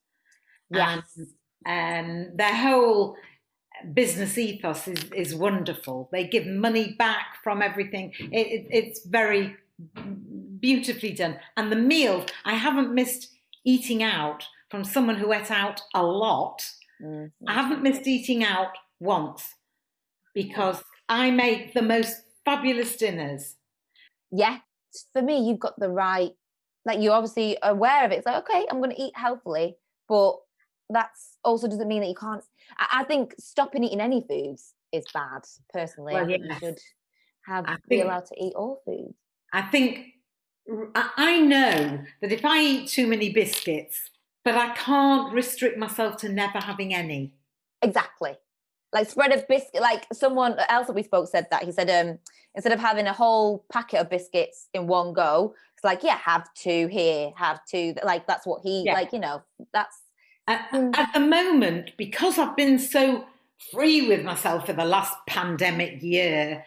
Yes. 0.70 1.00
And 1.64 2.28
um, 2.28 2.36
their 2.36 2.54
whole 2.54 3.16
business 3.94 4.38
ethos 4.38 4.88
is, 4.88 5.04
is 5.14 5.34
wonderful. 5.34 6.08
They 6.12 6.26
give 6.26 6.46
money 6.46 6.94
back 6.98 7.36
from 7.42 7.62
everything. 7.62 8.12
It, 8.18 8.46
it, 8.46 8.66
it's 8.70 9.04
very 9.04 9.56
beautifully 10.60 11.12
done. 11.12 11.38
And 11.56 11.70
the 11.70 11.76
meals, 11.76 12.26
I 12.44 12.54
haven't 12.54 12.94
missed 12.94 13.32
eating 13.64 14.02
out 14.02 14.44
from 14.70 14.84
someone 14.84 15.16
who 15.16 15.32
ate 15.32 15.50
out 15.50 15.82
a 15.94 16.02
lot. 16.02 16.62
Mm-hmm. 17.02 17.48
I 17.48 17.52
haven't 17.54 17.82
missed 17.82 18.06
eating 18.06 18.44
out 18.44 18.72
once 19.00 19.54
because 20.34 20.82
I 21.08 21.30
make 21.30 21.74
the 21.74 21.82
most 21.82 22.22
fabulous 22.44 22.96
dinners. 22.96 23.56
Yeah, 24.30 24.58
for 25.12 25.22
me, 25.22 25.46
you've 25.46 25.60
got 25.60 25.78
the 25.78 25.90
right 25.90 26.32
like 26.84 27.00
you're 27.00 27.14
obviously 27.14 27.56
aware 27.62 28.04
of 28.04 28.12
it. 28.12 28.18
It's 28.18 28.26
like, 28.26 28.44
okay, 28.44 28.66
I'm 28.70 28.78
going 28.78 28.90
to 28.90 29.00
eat 29.00 29.12
healthily, 29.16 29.76
but 30.08 30.36
that's 30.92 31.38
also 31.44 31.68
doesn't 31.68 31.88
mean 31.88 32.00
that 32.00 32.08
you 32.08 32.14
can't. 32.14 32.44
I, 32.78 33.00
I 33.00 33.04
think 33.04 33.34
stopping 33.38 33.84
eating 33.84 34.00
any 34.00 34.24
foods 34.28 34.74
is 34.92 35.04
bad. 35.12 35.42
Personally, 35.72 36.14
well, 36.14 36.24
I 36.24 36.26
think 36.26 36.44
yes. 36.44 36.60
you 36.62 36.68
should 36.68 36.78
have 37.46 37.64
I 37.66 37.76
be 37.88 37.96
think, 37.96 38.04
allowed 38.04 38.26
to 38.26 38.34
eat 38.40 38.54
all 38.54 38.82
foods. 38.84 39.14
I 39.52 39.62
think 39.62 40.06
I 40.94 41.40
know 41.40 42.02
that 42.20 42.32
if 42.32 42.44
I 42.44 42.60
eat 42.60 42.88
too 42.88 43.06
many 43.06 43.32
biscuits, 43.32 44.10
but 44.44 44.54
I 44.54 44.70
can't 44.74 45.32
restrict 45.32 45.78
myself 45.78 46.16
to 46.18 46.28
never 46.28 46.58
having 46.58 46.94
any. 46.94 47.34
Exactly. 47.82 48.36
Like 48.92 49.08
spread 49.08 49.32
of 49.32 49.48
biscuit, 49.48 49.80
like 49.80 50.06
someone 50.12 50.56
else 50.68 50.86
that 50.86 50.92
we 50.94 51.02
spoke 51.02 51.28
said 51.28 51.46
that. 51.50 51.64
He 51.64 51.72
said, 51.72 51.88
um, 51.90 52.18
instead 52.54 52.72
of 52.72 52.78
having 52.78 53.06
a 53.06 53.12
whole 53.12 53.64
packet 53.72 54.00
of 54.00 54.10
biscuits 54.10 54.68
in 54.74 54.86
one 54.86 55.14
go, 55.14 55.54
it's 55.74 55.84
like, 55.84 56.02
yeah, 56.02 56.18
have 56.18 56.52
two 56.54 56.88
here, 56.88 57.32
have 57.36 57.60
two. 57.64 57.94
Like 58.04 58.26
that's 58.26 58.46
what 58.46 58.60
he 58.62 58.84
yeah. 58.84 58.92
like, 58.92 59.12
you 59.12 59.18
know, 59.18 59.42
that's 59.72 60.02
at, 60.46 60.70
mm. 60.70 60.96
at 60.96 61.12
the 61.14 61.20
moment, 61.20 61.92
because 61.96 62.38
I've 62.38 62.56
been 62.56 62.78
so 62.78 63.26
free 63.72 64.08
with 64.08 64.24
myself 64.24 64.66
for 64.66 64.72
the 64.72 64.84
last 64.84 65.14
pandemic 65.26 66.02
year, 66.02 66.64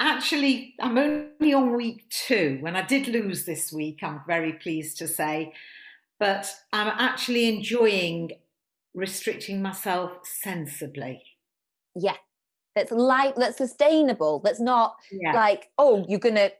actually 0.00 0.74
i'm 0.80 0.96
only 0.96 1.52
on 1.52 1.76
week 1.76 2.08
two 2.08 2.56
when 2.62 2.74
i 2.74 2.82
did 2.82 3.06
lose 3.06 3.44
this 3.44 3.70
week 3.70 4.02
i'm 4.02 4.22
very 4.26 4.54
pleased 4.54 4.96
to 4.96 5.06
say 5.06 5.52
but 6.18 6.52
i'm 6.72 6.88
actually 6.98 7.54
enjoying 7.54 8.30
restricting 8.94 9.62
myself 9.62 10.10
sensibly 10.24 11.22
yeah 11.94 12.16
that's 12.74 12.90
like 12.90 13.36
that's 13.36 13.58
sustainable 13.58 14.40
that's 14.42 14.60
not 14.60 14.96
yeah. 15.12 15.32
like 15.32 15.68
oh 15.76 16.04
you're 16.08 16.18
gonna 16.18 16.50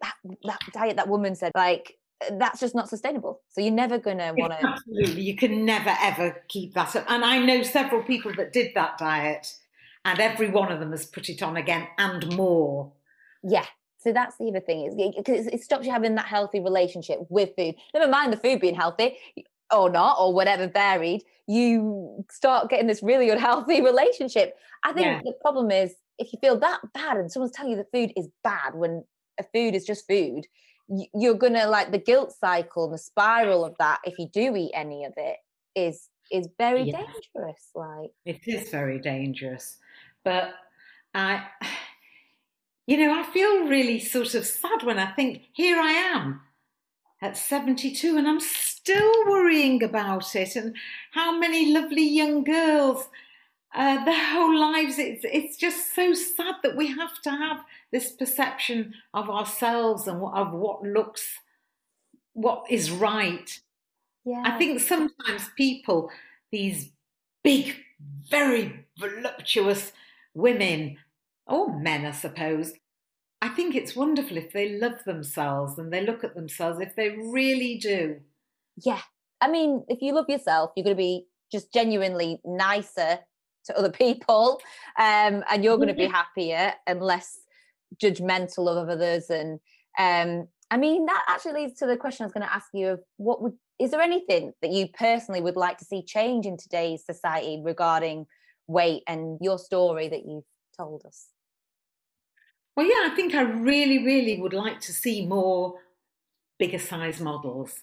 that 0.43 0.59
diet 0.75 0.97
that 0.97 1.09
woman 1.09 1.35
said 1.35 1.51
like 1.55 1.97
that's 2.33 2.61
just 2.61 2.75
not 2.75 2.89
sustainable 2.89 3.41
so 3.49 3.61
you're 3.61 3.73
never 3.73 3.99
gonna 3.99 4.35
want 4.37 4.53
to 4.53 4.67
absolutely 4.67 5.23
you 5.23 5.37
can 5.37 5.65
never 5.65 5.95
ever 6.03 6.43
keep 6.49 6.75
that 6.75 6.95
up 6.95 7.05
and 7.09 7.25
i 7.25 7.39
know 7.39 7.63
several 7.63 8.03
people 8.03 8.33
that 8.35 8.53
did 8.53 8.71
that 8.75 8.99
diet 8.99 9.55
and 10.05 10.19
every 10.19 10.51
one 10.51 10.71
of 10.71 10.81
them 10.81 10.91
has 10.91 11.07
put 11.07 11.29
it 11.29 11.43
on 11.43 11.57
again 11.57 11.87
and 11.99 12.37
more 12.37 12.93
yeah. 13.43 13.67
So 13.99 14.13
that's 14.13 14.37
the 14.39 14.49
other 14.49 14.61
thing 14.61 14.87
is 14.87 14.95
because 15.17 15.47
it 15.47 15.63
stops 15.63 15.85
you 15.85 15.93
having 15.93 16.15
that 16.15 16.27
healthy 16.27 16.61
relationship 16.61 17.21
with 17.29 17.51
food. 17.57 17.75
Never 17.93 18.09
mind 18.09 18.33
the 18.33 18.39
food 18.39 18.61
being 18.61 18.75
healthy 18.75 19.17
or 19.73 19.91
not 19.91 20.17
or 20.19 20.33
whatever 20.33 20.69
varied. 20.69 21.23
You 21.47 22.25
start 22.31 22.71
getting 22.71 22.87
this 22.87 23.03
really 23.03 23.29
unhealthy 23.29 23.81
relationship. 23.85 24.57
I 24.85 24.93
think 24.93 25.07
yeah. 25.07 25.21
the 25.23 25.35
problem 25.43 25.71
is 25.71 25.95
if 26.19 26.33
you 26.33 26.39
feel 26.41 26.59
that 26.61 26.81
bad 26.95 27.19
and 27.19 27.31
someone's 27.31 27.53
telling 27.53 27.73
you 27.73 27.77
that 27.77 27.93
food 27.93 28.13
is 28.17 28.29
bad 28.43 28.75
when 28.75 29.05
a 29.39 29.45
food 29.55 29.75
is 29.75 29.85
just 29.85 30.07
food, 30.07 30.47
you're 31.15 31.35
gonna 31.35 31.67
like 31.67 31.93
the 31.93 31.99
guilt 31.99 32.33
cycle 32.39 32.85
and 32.85 32.95
the 32.95 32.99
spiral 32.99 33.65
of 33.65 33.77
that. 33.79 34.01
If 34.05 34.19
you 34.19 34.29
do 34.33 34.57
eat 34.57 34.73
any 34.75 35.05
of 35.05 35.13
it, 35.17 35.37
is 35.75 36.09
is 36.31 36.49
very 36.59 36.83
yeah. 36.83 36.99
dangerous. 36.99 37.71
Like 37.75 38.11
it 38.25 38.41
is 38.47 38.71
very 38.71 38.99
dangerous, 38.99 39.79
but 40.25 40.53
I 41.15 41.45
you 42.91 42.97
know, 42.97 43.17
I 43.17 43.23
feel 43.23 43.69
really 43.69 44.01
sort 44.01 44.35
of 44.35 44.45
sad 44.45 44.83
when 44.83 44.99
I 44.99 45.13
think, 45.13 45.43
here 45.53 45.79
I 45.79 45.93
am 45.93 46.41
at 47.23 47.37
72 47.37 48.17
and 48.17 48.27
I'm 48.27 48.41
still 48.41 49.13
worrying 49.27 49.81
about 49.85 50.35
it 50.35 50.57
and 50.57 50.75
how 51.13 51.39
many 51.39 51.73
lovely 51.73 52.03
young 52.03 52.43
girls 52.43 53.09
uh, 53.75 54.05
their 54.05 54.25
whole 54.33 54.59
lives 54.59 54.99
it's 54.99 55.25
it's 55.25 55.57
just 55.57 55.95
so 55.95 56.13
sad 56.13 56.57
that 56.63 56.77
we 56.77 56.89
have 56.89 57.21
to 57.23 57.31
have 57.31 57.65
this 57.93 58.11
perception 58.13 58.95
of 59.15 59.31
ourselves 59.31 60.09
and 60.09 60.23
of 60.23 60.53
what 60.53 60.83
looks 60.83 61.39
what 62.33 62.65
is 62.69 62.91
right 62.91 63.61
yeah 64.25 64.43
i 64.45 64.59
think 64.59 64.81
sometimes 64.81 65.49
people 65.57 66.11
these 66.51 66.91
big 67.45 67.77
very 68.29 68.87
voluptuous 68.99 69.93
women 70.35 70.97
or 71.47 71.79
men, 71.79 72.07
I 72.07 72.13
suppose. 72.13 72.73
I 73.43 73.49
think 73.49 73.75
it's 73.75 73.97
wonderful 73.97 74.37
if 74.37 74.53
they 74.53 74.79
love 74.79 75.05
themselves 75.05 75.79
and 75.79 75.93
they 75.93 76.05
look 76.05 76.25
at 76.25 76.35
themselves, 76.35 76.81
if 76.81 76.95
they 76.95 77.11
really 77.11 77.79
do. 77.79 78.21
Yeah. 78.77 79.01
I 79.41 79.51
mean, 79.51 79.85
if 79.89 80.03
you 80.03 80.13
love 80.15 80.29
yourself, 80.29 80.73
you're 80.77 80.85
going 80.85 80.97
to 80.97 81.01
be 81.01 81.27
just 81.51 81.73
genuinely 81.73 82.39
nicer 82.45 83.19
to 83.71 83.79
other 83.79 83.91
people 83.91 84.61
um, 84.99 85.45
and 85.51 85.63
you're 85.63 85.77
going 85.77 85.89
to 85.89 85.95
be 85.95 86.07
happier 86.07 86.73
and 86.87 87.01
less 87.01 87.39
judgmental 88.03 88.69
of 88.69 88.89
others. 88.89 89.31
And 89.31 89.61
um, 89.99 90.49
I 90.71 90.77
mean, 90.77 91.07
that 91.07 91.25
actually 91.29 91.63
leads 91.63 91.79
to 91.81 91.87
the 91.87 91.97
question 91.97 92.25
I 92.25 92.27
was 92.27 92.33
going 92.33 92.47
to 92.47 92.55
ask 92.55 92.69
you 92.73 92.89
of 92.89 93.01
what 93.17 93.43
would, 93.43 93.55
is 93.79 93.91
there 93.91 94.01
anything 94.01 94.53
that 94.63 94.71
you 94.71 94.89
personally 94.89 95.41
would 95.41 95.57
like 95.57 95.79
to 95.79 95.85
see 95.85 96.03
change 96.05 96.47
in 96.47 96.57
today's 96.57 97.05
society 97.05 97.61
regarding 97.65 98.27
weight 98.67 99.03
and 99.07 99.39
your 99.41 99.59
story 99.59 100.09
that 100.09 100.27
you've 100.27 100.45
told 100.77 101.03
us? 101.07 101.29
Well, 102.77 102.87
yeah, 102.87 103.11
I 103.11 103.17
think 103.17 103.35
I 103.35 103.43
really, 103.43 104.05
really 104.05 104.41
would 104.41 104.53
like 104.53 104.81
to 104.83 104.93
see 104.93 105.27
more 105.27 105.75
bigger 106.59 106.79
size 106.79 107.21
models. 107.21 107.75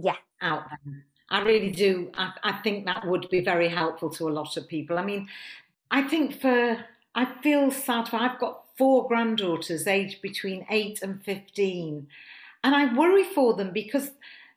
Yeah. 0.00 0.16
Out 0.40 0.64
there. 0.68 1.04
I 1.30 1.40
really 1.40 1.70
do. 1.70 2.10
I, 2.14 2.32
I 2.42 2.52
think 2.62 2.86
that 2.86 3.06
would 3.06 3.28
be 3.30 3.40
very 3.40 3.68
helpful 3.68 4.10
to 4.10 4.28
a 4.28 4.30
lot 4.30 4.56
of 4.56 4.68
people. 4.68 4.98
I 4.98 5.04
mean, 5.04 5.28
I 5.90 6.02
think 6.02 6.40
for, 6.40 6.84
I 7.14 7.24
feel 7.42 7.70
sad 7.70 8.08
for, 8.08 8.16
I've 8.16 8.38
got 8.38 8.64
four 8.76 9.08
granddaughters 9.08 9.86
aged 9.86 10.20
between 10.22 10.66
8 10.68 11.00
and 11.02 11.22
15. 11.22 12.06
And 12.62 12.74
I 12.74 12.94
worry 12.94 13.24
for 13.24 13.54
them 13.54 13.72
because 13.72 14.10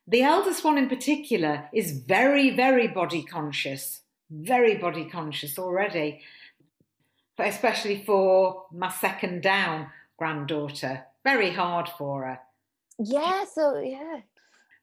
the 0.07 0.23
eldest 0.23 0.63
one 0.63 0.77
in 0.77 0.89
particular 0.89 1.69
is 1.73 1.91
very, 1.91 2.55
very 2.55 2.87
body 2.87 3.23
conscious, 3.23 4.01
very 4.29 4.75
body 4.75 5.05
conscious 5.05 5.57
already 5.57 6.21
especially 7.39 8.03
for 8.03 8.65
my 8.71 8.89
second 8.89 9.41
down 9.41 9.87
granddaughter. 10.17 11.05
Very 11.23 11.51
hard 11.51 11.89
for 11.89 12.25
her. 12.25 12.39
Yeah, 12.99 13.45
so 13.45 13.79
yeah. 13.79 14.21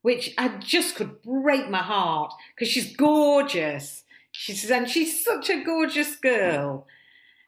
Which 0.04 0.34
I 0.36 0.48
just 0.58 0.96
could 0.96 1.22
break 1.22 1.70
my 1.70 1.82
heart 1.82 2.32
because 2.54 2.68
she's 2.68 2.94
gorgeous. 2.94 4.04
She's 4.32 4.70
and 4.70 4.88
she's 4.88 5.24
such 5.24 5.48
a 5.48 5.64
gorgeous 5.64 6.16
girl. 6.16 6.86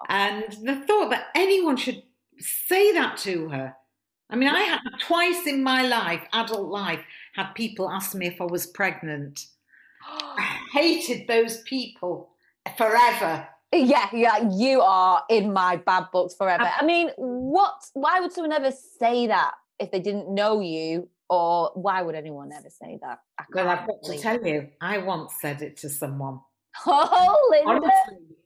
And 0.09 0.45
the 0.63 0.77
thought 0.77 1.11
that 1.11 1.27
anyone 1.35 1.77
should 1.77 2.03
say 2.39 2.93
that 2.93 3.19
to 3.19 3.51
her. 3.51 3.75
I 4.31 4.37
mean, 4.37 4.49
I 4.49 4.63
had 4.63 4.81
twice 5.01 5.47
in 5.47 5.63
my 5.63 5.87
life, 5.87 6.23
adult 6.33 6.69
life, 6.69 7.05
had 7.35 7.53
people 7.53 7.91
ask 7.91 8.15
me 8.15 8.27
if 8.27 8.41
I 8.41 8.45
was 8.45 8.67
pregnant. 8.67 9.47
I 10.03 10.59
hated 10.73 11.29
those 11.29 11.61
people 11.63 12.31
forever 12.79 13.49
yeah, 13.73 14.09
yeah, 14.13 14.49
you 14.51 14.81
are 14.81 15.23
in 15.29 15.53
my 15.53 15.77
bad 15.77 16.07
books 16.13 16.35
forever. 16.35 16.65
I 16.65 16.85
mean, 16.85 17.11
what? 17.17 17.75
Why 17.95 18.21
would 18.21 18.33
someone 18.33 18.53
ever 18.53 18.71
say 18.71 19.27
that 19.27 19.53
if 19.79 19.91
they 19.91 20.01
didn't 20.01 20.33
know 20.33 20.61
you? 20.61 21.09
Or 21.29 21.73
why 21.75 22.03
would 22.03 22.15
anyone 22.15 22.53
ever 22.53 22.71
say 22.71 22.99
that? 23.03 23.19
well, 23.53 23.69
I've 23.69 23.87
got 23.87 24.03
to 24.05 24.19
tell 24.19 24.47
you, 24.47 24.69
I 24.81 24.99
once 24.99 25.35
said 25.41 25.63
it 25.63 25.77
to 25.79 25.89
someone. 25.89 26.41
Oh, 26.87 27.49
Linda. 27.51 27.71
Honestly, 27.71 28.37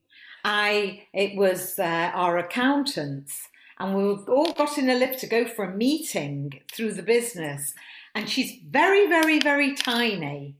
I 0.45 1.03
it 1.13 1.37
was 1.37 1.79
uh, 1.79 2.11
our 2.15 2.39
accountants, 2.39 3.49
and 3.79 3.95
we 3.95 4.05
all 4.33 4.53
got 4.53 4.79
in 4.79 4.89
a 4.89 4.95
lift 4.95 5.19
to 5.21 5.27
go 5.27 5.47
for 5.47 5.65
a 5.65 5.77
meeting 5.77 6.61
through 6.73 6.93
the 6.93 7.03
business, 7.03 7.75
and 8.15 8.29
she's 8.29 8.61
very, 8.71 9.09
very, 9.09 9.41
very 9.41 9.75
tiny, 9.75 10.55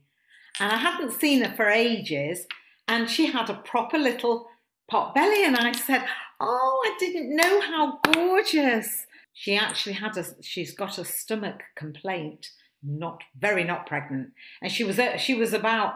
and 0.59 0.71
I 0.71 0.75
hadn't 0.75 1.13
seen 1.13 1.43
her 1.43 1.55
for 1.55 1.69
ages, 1.69 2.45
and 2.87 3.09
she 3.09 3.27
had 3.27 3.49
a 3.49 3.55
proper 3.55 3.97
little 3.97 4.47
pot 4.89 5.15
belly. 5.15 5.45
And 5.45 5.57
I 5.57 5.71
said, 5.71 6.03
Oh, 6.39 6.81
I 6.85 6.95
didn't 6.99 7.35
know 7.35 7.61
how 7.61 7.99
gorgeous. 8.11 9.07
She 9.33 9.55
actually 9.55 9.93
had 9.93 10.17
a, 10.17 10.25
she's 10.41 10.73
got 10.73 10.97
a 10.97 11.05
stomach 11.05 11.61
complaint, 11.75 12.47
not 12.83 13.21
very 13.37 13.63
not 13.63 13.85
pregnant. 13.87 14.29
And 14.61 14.71
she 14.71 14.83
was, 14.83 14.99
she 15.17 15.35
was 15.35 15.53
about 15.53 15.95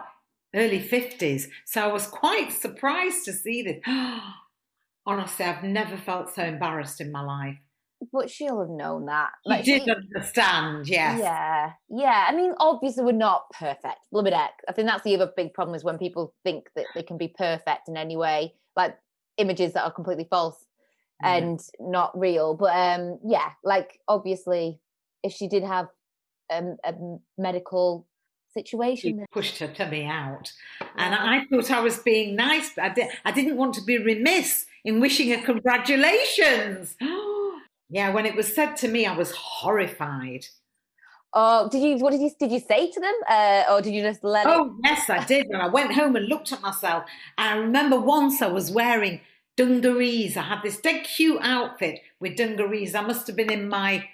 early 0.54 0.80
50s. 0.80 1.48
So 1.64 1.82
I 1.82 1.92
was 1.92 2.06
quite 2.06 2.52
surprised 2.52 3.24
to 3.26 3.32
see 3.32 3.62
this. 3.62 3.82
Honestly, 5.06 5.44
I've 5.44 5.62
never 5.62 5.96
felt 5.96 6.34
so 6.34 6.42
embarrassed 6.42 7.00
in 7.00 7.12
my 7.12 7.22
life. 7.22 7.58
But 8.12 8.28
she'll 8.28 8.60
have 8.60 8.68
known 8.68 9.06
that. 9.06 9.30
Like, 9.44 9.64
did 9.64 9.84
she, 9.84 9.90
understand, 9.90 10.88
yes. 10.88 11.18
Yeah. 11.18 11.72
Yeah. 11.88 12.26
I 12.28 12.34
mean, 12.34 12.52
obviously 12.58 13.04
we're 13.04 13.12
not 13.12 13.50
perfect. 13.58 14.00
X. 14.14 14.52
I 14.68 14.72
think 14.72 14.88
that's 14.88 15.02
the 15.02 15.14
other 15.14 15.32
big 15.34 15.54
problem 15.54 15.74
is 15.74 15.84
when 15.84 15.96
people 15.96 16.34
think 16.44 16.68
that 16.74 16.86
they 16.94 17.02
can 17.02 17.16
be 17.16 17.28
perfect 17.28 17.88
in 17.88 17.96
any 17.96 18.16
way 18.16 18.54
like 18.76 18.96
images 19.38 19.72
that 19.72 19.84
are 19.84 19.90
completely 19.92 20.26
false 20.30 20.64
yeah. 21.22 21.36
and 21.36 21.60
not 21.80 22.18
real. 22.18 22.54
But 22.54 22.76
um, 22.76 23.18
yeah, 23.24 23.50
like 23.64 24.00
obviously, 24.08 24.80
if 25.22 25.32
she 25.32 25.48
did 25.48 25.62
have 25.62 25.88
um, 26.52 26.76
a 26.84 26.94
medical 27.38 28.06
situation, 28.54 29.20
she 29.20 29.26
pushed 29.32 29.58
her 29.58 29.68
tummy 29.68 30.04
out, 30.04 30.52
and 30.96 31.14
I 31.14 31.44
thought 31.50 31.70
I 31.70 31.80
was 31.80 31.98
being 31.98 32.36
nice, 32.36 32.70
but 32.74 32.84
I, 32.84 32.88
did, 32.90 33.08
I 33.24 33.32
didn't 33.32 33.56
want 33.56 33.74
to 33.74 33.82
be 33.82 33.98
remiss 33.98 34.66
in 34.84 35.00
wishing 35.00 35.30
her 35.30 35.44
congratulations. 35.44 36.96
yeah, 37.90 38.10
when 38.10 38.26
it 38.26 38.36
was 38.36 38.54
said 38.54 38.76
to 38.76 38.88
me, 38.88 39.06
I 39.06 39.16
was 39.16 39.32
horrified. 39.32 40.46
Oh, 41.38 41.68
did 41.68 41.82
you? 41.82 41.98
What 41.98 42.12
did 42.12 42.22
you? 42.22 42.30
Did 42.38 42.50
you 42.50 42.60
say 42.60 42.90
to 42.90 42.98
them, 42.98 43.14
uh, 43.28 43.64
or 43.70 43.82
did 43.82 43.92
you 43.92 44.00
just 44.00 44.24
let? 44.24 44.46
Oh 44.46 44.66
it... 44.66 44.72
yes, 44.84 45.10
I 45.10 45.22
did. 45.24 45.46
And 45.48 45.60
I 45.60 45.66
went 45.66 45.92
home 45.92 46.16
and 46.16 46.26
looked 46.26 46.50
at 46.50 46.62
myself. 46.62 47.04
And 47.36 47.46
I 47.46 47.62
remember 47.62 48.00
once 48.00 48.40
I 48.40 48.46
was 48.46 48.70
wearing 48.70 49.20
dungarees. 49.56 50.36
I 50.36 50.42
had 50.42 50.62
this 50.62 50.80
dead 50.80 51.04
cute 51.04 51.40
outfit 51.42 52.00
with 52.20 52.36
dungarees. 52.36 52.94
I 52.94 53.00
must 53.00 53.26
have 53.26 53.36
been 53.36 53.52
in 53.52 53.68
my 53.68 54.08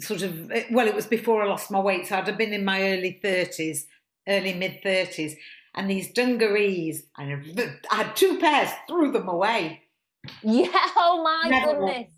sort 0.00 0.22
of 0.22 0.50
well, 0.70 0.86
it 0.86 0.94
was 0.94 1.06
before 1.06 1.42
I 1.42 1.46
lost 1.46 1.70
my 1.70 1.80
weight, 1.80 2.06
so 2.06 2.16
I'd 2.16 2.26
have 2.26 2.38
been 2.38 2.52
in 2.52 2.64
my 2.64 2.82
early 2.82 3.18
thirties, 3.22 3.86
early 4.28 4.54
mid 4.54 4.82
thirties, 4.82 5.36
and 5.74 5.88
these 5.90 6.12
dungarees. 6.12 7.04
I 7.16 7.40
had 7.90 8.16
two 8.16 8.38
pairs, 8.38 8.70
threw 8.88 9.12
them 9.12 9.28
away. 9.28 9.82
Yeah. 10.42 10.68
Oh 10.96 11.22
my 11.22 11.50
Never 11.50 11.74
goodness. 11.74 12.08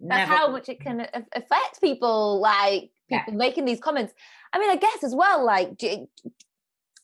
That's 0.00 0.28
how 0.28 0.50
much 0.50 0.68
it 0.68 0.80
can 0.80 1.06
affect 1.34 1.80
people. 1.80 2.40
Like 2.40 2.90
people 3.08 3.32
yeah. 3.32 3.34
making 3.34 3.64
these 3.64 3.80
comments. 3.80 4.12
I 4.52 4.58
mean, 4.58 4.70
I 4.70 4.76
guess 4.76 5.04
as 5.04 5.14
well. 5.14 5.44
Like, 5.44 5.76
do 5.76 5.86
you, 5.86 6.08
do 6.24 6.30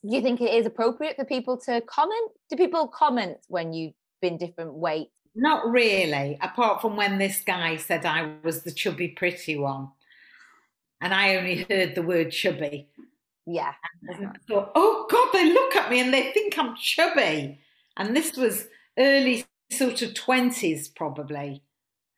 you 0.03 0.23
think 0.23 0.41
it 0.41 0.53
is 0.53 0.67
appropriate 0.67 1.17
for 1.17 1.25
people 1.25 1.59
to 1.67 1.81
comment? 1.83 2.33
Do 2.51 2.57
people 2.57 2.89
comment 2.89 3.39
when 3.49 3.73
you've 3.73 3.95
been 4.25 4.39
different 4.39 4.73
weights? 4.73 5.11
Not 5.35 5.67
really, 5.71 6.39
apart 6.41 6.81
from 6.81 6.97
when 6.97 7.19
this 7.19 7.43
guy 7.45 7.77
said 7.77 8.07
I 8.07 8.35
was 8.43 8.63
the 8.63 8.73
chubby, 8.73 9.09
pretty 9.09 9.57
one. 9.57 9.91
And 11.01 11.13
I 11.13 11.37
only 11.37 11.67
heard 11.69 11.95
the 11.95 12.03
word 12.03 12.31
chubby. 12.31 12.89
Yeah. 13.47 13.75
And 14.09 14.29
I 14.29 14.33
thought, 14.49 14.73
oh 14.75 15.07
God, 15.11 15.29
they 15.33 15.53
look 15.53 15.77
at 15.77 15.91
me 15.91 16.01
and 16.01 16.15
they 16.15 16.33
think 16.33 16.57
I'm 16.57 16.75
chubby. 16.77 17.61
And 17.97 18.17
this 18.17 18.37
was 18.37 18.69
early 18.99 19.45
sort 19.71 20.01
of 20.01 20.15
20s, 20.15 20.95
probably. 20.95 21.63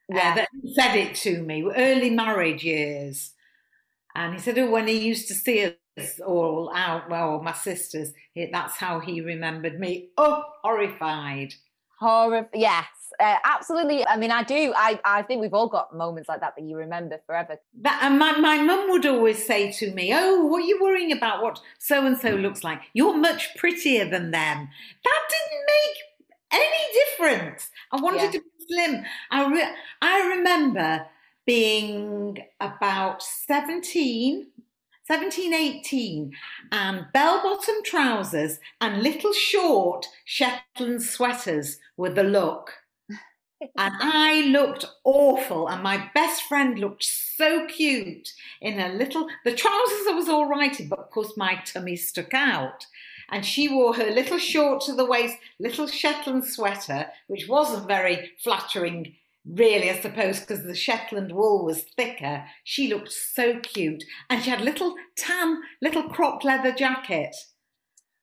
Uh, 0.09 0.15
yeah. 0.15 0.31
Uh, 0.31 0.35
that 0.35 0.49
said 0.75 0.95
it 0.95 1.15
to 1.15 1.41
me, 1.41 1.69
early 1.75 2.11
marriage 2.11 2.63
years. 2.63 3.33
And 4.15 4.35
he 4.35 4.39
said, 4.39 4.57
oh, 4.57 4.69
when 4.69 4.87
he 4.87 4.97
used 4.97 5.27
to 5.27 5.33
see 5.33 5.75
us 5.97 6.19
all 6.25 6.71
out, 6.73 7.09
well, 7.09 7.41
my 7.41 7.53
sisters, 7.53 8.13
that's 8.51 8.77
how 8.77 8.99
he 8.99 9.19
remembered 9.21 9.79
me. 9.79 10.09
Oh, 10.17 10.43
horrified. 10.63 11.53
Horror, 11.99 12.47
yes, 12.53 12.85
uh, 13.19 13.37
absolutely. 13.43 14.05
I 14.05 14.17
mean, 14.17 14.31
I 14.31 14.43
do. 14.43 14.73
I, 14.75 14.99
I 15.03 15.21
think 15.23 15.41
we've 15.41 15.53
all 15.53 15.67
got 15.67 15.95
moments 15.95 16.29
like 16.29 16.41
that 16.41 16.53
that 16.55 16.63
you 16.63 16.77
remember 16.77 17.19
forever. 17.25 17.57
That, 17.81 17.99
and 18.03 18.19
my, 18.19 18.37
my 18.37 18.61
mum 18.61 18.91
would 18.91 19.05
always 19.05 19.45
say 19.45 19.71
to 19.73 19.91
me, 19.93 20.11
Oh, 20.13 20.45
what 20.45 20.63
are 20.63 20.67
you 20.67 20.79
worrying 20.81 21.11
about 21.11 21.41
what 21.41 21.59
so 21.79 22.05
and 22.05 22.17
so 22.17 22.29
looks 22.31 22.63
like? 22.63 22.81
You're 22.93 23.17
much 23.17 23.55
prettier 23.55 24.07
than 24.09 24.31
them. 24.31 24.69
That 25.03 25.21
didn't 25.29 25.65
make 25.67 26.61
any 26.61 26.93
difference. 26.93 27.69
I 27.91 27.99
wanted 27.99 28.21
yeah. 28.21 28.31
to 28.31 28.39
be 28.39 28.65
slim. 28.69 29.03
I, 29.31 29.51
re- 29.51 29.75
I 30.01 30.35
remember 30.35 31.05
being 31.45 32.37
about 32.59 33.23
17 33.23 34.47
17, 35.07 35.53
18, 35.53 36.23
um, 36.23 36.31
and 36.71 37.05
bell 37.13 37.41
bottom 37.41 37.75
trousers 37.85 38.59
and 38.81 39.01
little 39.01 39.31
short 39.31 40.05
Shetland 40.25 41.01
sweaters 41.01 41.79
were 41.95 42.09
the 42.09 42.23
look. 42.23 42.73
and 43.09 43.93
I 44.01 44.41
looked 44.47 44.85
awful, 45.05 45.69
and 45.69 45.81
my 45.81 46.09
best 46.13 46.43
friend 46.43 46.77
looked 46.77 47.05
so 47.05 47.65
cute 47.67 48.33
in 48.61 48.81
a 48.81 48.89
little. 48.89 49.27
The 49.45 49.53
trousers 49.53 50.07
I 50.09 50.13
was 50.13 50.27
all 50.27 50.49
right 50.49 50.77
in, 50.77 50.89
but 50.89 50.99
of 50.99 51.09
course 51.09 51.37
my 51.37 51.55
tummy 51.65 51.95
stuck 51.95 52.33
out. 52.33 52.85
And 53.29 53.45
she 53.45 53.67
wore 53.67 53.93
her 53.95 54.09
little 54.09 54.37
short 54.37 54.81
to 54.83 54.93
the 54.93 55.05
waist, 55.05 55.37
little 55.59 55.87
Shetland 55.87 56.45
sweater, 56.45 57.07
which 57.27 57.47
wasn't 57.47 57.87
very 57.87 58.31
flattering 58.41 59.15
really, 59.47 59.89
I 59.89 59.99
suppose, 59.99 60.39
because 60.39 60.63
the 60.63 60.75
Shetland 60.75 61.31
wool 61.31 61.65
was 61.65 61.85
thicker, 61.95 62.45
she 62.63 62.87
looked 62.87 63.11
so 63.11 63.59
cute. 63.59 64.03
And 64.29 64.43
she 64.43 64.49
had 64.49 64.61
little 64.61 64.95
tan, 65.15 65.61
little 65.81 66.03
cropped 66.03 66.43
leather 66.43 66.71
jacket. 66.71 67.35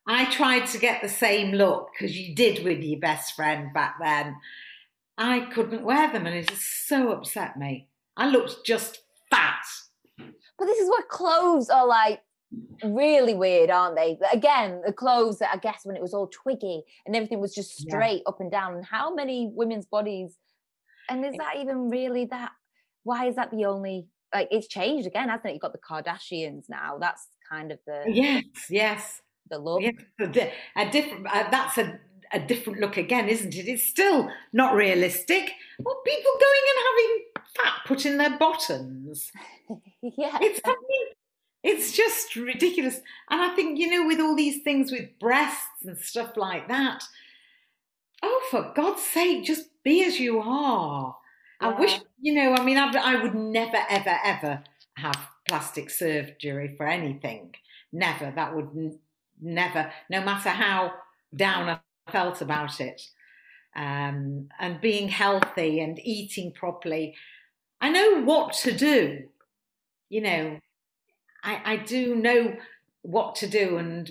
I 0.06 0.30
tried 0.30 0.66
to 0.66 0.78
get 0.78 1.00
the 1.02 1.08
same 1.08 1.52
look 1.52 1.88
because 1.92 2.16
you 2.18 2.34
did 2.34 2.64
with 2.64 2.82
your 2.82 3.00
best 3.00 3.34
friend 3.34 3.72
back 3.72 3.96
then. 4.00 4.36
I 5.16 5.40
couldn't 5.52 5.84
wear 5.84 6.12
them 6.12 6.26
and 6.26 6.36
it 6.36 6.48
just 6.48 6.86
so 6.86 7.12
upset 7.12 7.56
me. 7.56 7.88
I 8.16 8.28
looked 8.28 8.66
just 8.66 8.98
fat. 9.30 9.64
But 10.18 10.66
this 10.66 10.78
is 10.78 10.88
what 10.88 11.08
clothes 11.08 11.70
are 11.70 11.86
like 11.86 12.20
really 12.84 13.34
weird, 13.34 13.70
aren't 13.70 13.96
they? 13.96 14.18
Again, 14.32 14.82
the 14.84 14.92
clothes 14.92 15.38
that 15.38 15.50
I 15.52 15.56
guess 15.56 15.80
when 15.84 15.96
it 15.96 16.02
was 16.02 16.12
all 16.12 16.28
twiggy 16.28 16.82
and 17.06 17.16
everything 17.16 17.40
was 17.40 17.54
just 17.54 17.78
straight 17.78 18.22
yeah. 18.24 18.28
up 18.28 18.40
and 18.40 18.50
down. 18.50 18.74
And 18.74 18.84
how 18.84 19.14
many 19.14 19.50
women's 19.54 19.86
bodies 19.86 20.36
and 21.08 21.24
is 21.24 21.36
that 21.36 21.56
even 21.58 21.90
really 21.90 22.26
that? 22.26 22.52
Why 23.02 23.26
is 23.26 23.36
that 23.36 23.50
the 23.50 23.64
only? 23.66 24.06
Like 24.32 24.48
it's 24.50 24.66
changed 24.66 25.06
again, 25.06 25.28
hasn't 25.28 25.46
it? 25.46 25.52
You've 25.52 25.62
got 25.62 25.72
the 25.72 25.78
Kardashians 25.78 26.64
now. 26.68 26.98
That's 26.98 27.28
kind 27.48 27.70
of 27.70 27.78
the 27.86 28.04
yes, 28.08 28.44
yes, 28.68 29.20
the 29.48 29.58
look. 29.58 29.82
Yes, 29.82 29.94
a 30.76 30.90
different. 30.90 31.26
Uh, 31.26 31.48
that's 31.50 31.78
a 31.78 32.00
a 32.32 32.40
different 32.40 32.80
look 32.80 32.96
again, 32.96 33.28
isn't 33.28 33.54
it? 33.54 33.68
It's 33.68 33.84
still 33.84 34.28
not 34.52 34.74
realistic. 34.74 35.52
Well, 35.78 36.02
people 36.04 36.32
going 36.32 36.62
and 36.68 36.84
having 36.90 37.44
fat 37.56 37.74
put 37.86 38.06
in 38.06 38.18
their 38.18 38.36
bottoms. 38.38 39.30
yeah, 40.02 40.38
it's 40.40 40.60
I 40.64 40.70
mean, 40.70 41.06
it's 41.62 41.92
just 41.92 42.34
ridiculous. 42.34 43.00
And 43.30 43.40
I 43.40 43.54
think 43.54 43.78
you 43.78 43.90
know, 43.90 44.06
with 44.06 44.20
all 44.20 44.34
these 44.34 44.62
things 44.62 44.90
with 44.90 45.08
breasts 45.20 45.84
and 45.84 45.96
stuff 45.98 46.36
like 46.36 46.68
that. 46.68 47.04
Oh, 48.24 48.42
for 48.50 48.72
God's 48.74 49.02
sake, 49.02 49.44
just 49.44 49.68
be 49.84 50.04
as 50.04 50.18
you 50.18 50.40
are. 50.40 51.14
Yeah. 51.60 51.68
I 51.68 51.80
wish, 51.80 52.00
you 52.20 52.34
know, 52.34 52.54
I 52.54 52.64
mean, 52.64 52.78
I, 52.78 52.90
I 52.92 53.22
would 53.22 53.34
never, 53.34 53.78
ever, 53.90 54.18
ever 54.24 54.64
have 54.96 55.28
plastic 55.48 55.90
surgery 55.90 56.74
for 56.76 56.86
anything. 56.86 57.54
Never. 57.92 58.32
That 58.34 58.56
would 58.56 58.70
n- 58.76 58.98
never, 59.40 59.92
no 60.10 60.24
matter 60.24 60.48
how 60.48 60.92
down 61.36 61.68
I 61.68 61.80
felt 62.10 62.40
about 62.40 62.80
it. 62.80 63.02
Um, 63.76 64.48
and 64.58 64.80
being 64.80 65.08
healthy 65.08 65.80
and 65.80 66.00
eating 66.02 66.52
properly. 66.52 67.16
I 67.80 67.90
know 67.90 68.22
what 68.22 68.54
to 68.54 68.72
do. 68.72 69.24
You 70.08 70.22
know, 70.22 70.60
I, 71.44 71.62
I 71.64 71.76
do 71.76 72.16
know 72.16 72.56
what 73.02 73.36
to 73.36 73.48
do, 73.48 73.78
and 73.78 74.10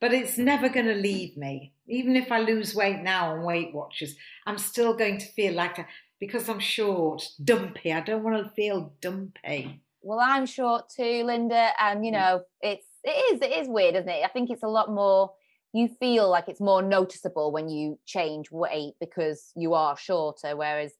but 0.00 0.14
it's 0.14 0.38
never 0.38 0.70
going 0.70 0.86
to 0.86 0.94
leave 0.94 1.36
me. 1.36 1.73
Even 1.86 2.16
if 2.16 2.32
I 2.32 2.40
lose 2.40 2.74
weight 2.74 3.02
now 3.02 3.32
on 3.32 3.42
Weight 3.42 3.74
Watchers, 3.74 4.16
I'm 4.46 4.58
still 4.58 4.94
going 4.94 5.18
to 5.18 5.26
feel 5.26 5.54
like 5.54 5.78
a, 5.78 5.86
because 6.18 6.48
I'm 6.48 6.60
short, 6.60 7.22
dumpy. 7.42 7.92
I 7.92 8.00
don't 8.00 8.22
want 8.22 8.42
to 8.42 8.50
feel 8.52 8.92
dumpy. 9.00 9.82
Well, 10.02 10.20
I'm 10.20 10.46
short 10.46 10.90
too, 10.94 11.24
Linda, 11.24 11.70
and 11.80 12.04
you 12.04 12.12
mm. 12.12 12.14
know, 12.14 12.42
it's 12.60 12.86
it 13.02 13.34
is 13.34 13.40
it 13.40 13.52
is 13.52 13.68
weird, 13.68 13.96
isn't 13.96 14.08
it? 14.08 14.24
I 14.24 14.28
think 14.28 14.50
it's 14.50 14.62
a 14.62 14.68
lot 14.68 14.90
more. 14.90 15.32
You 15.72 15.88
feel 15.98 16.30
like 16.30 16.48
it's 16.48 16.60
more 16.60 16.82
noticeable 16.82 17.50
when 17.50 17.68
you 17.68 17.98
change 18.06 18.50
weight 18.50 18.94
because 19.00 19.50
you 19.56 19.74
are 19.74 19.96
shorter, 19.96 20.56
whereas 20.56 20.92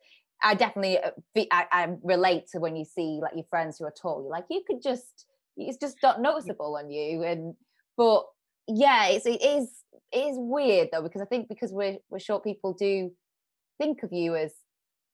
I 0.42 0.54
definitely 0.54 0.98
uh, 0.98 1.10
I, 1.50 1.66
I 1.70 1.88
relate 2.02 2.48
to 2.52 2.58
when 2.60 2.76
you 2.76 2.84
see 2.84 3.20
like 3.22 3.34
your 3.34 3.46
friends 3.50 3.78
who 3.78 3.84
are 3.84 3.94
tall. 4.00 4.22
You're 4.22 4.30
like 4.30 4.46
you 4.50 4.62
could 4.66 4.82
just 4.82 5.26
it's 5.56 5.78
just 5.78 5.98
not 6.02 6.20
noticeable 6.20 6.76
on 6.76 6.90
you, 6.90 7.22
and 7.22 7.54
but 7.96 8.24
yeah, 8.68 9.08
it's 9.08 9.26
it 9.26 9.42
is 9.42 9.70
it 10.12 10.18
is 10.18 10.36
weird 10.38 10.88
though 10.92 11.02
because 11.02 11.20
I 11.20 11.26
think 11.26 11.48
because 11.48 11.72
we're 11.72 11.98
we're 12.10 12.18
short 12.18 12.44
people 12.44 12.72
do 12.72 13.10
think 13.78 14.02
of 14.02 14.12
you 14.12 14.36
as 14.36 14.52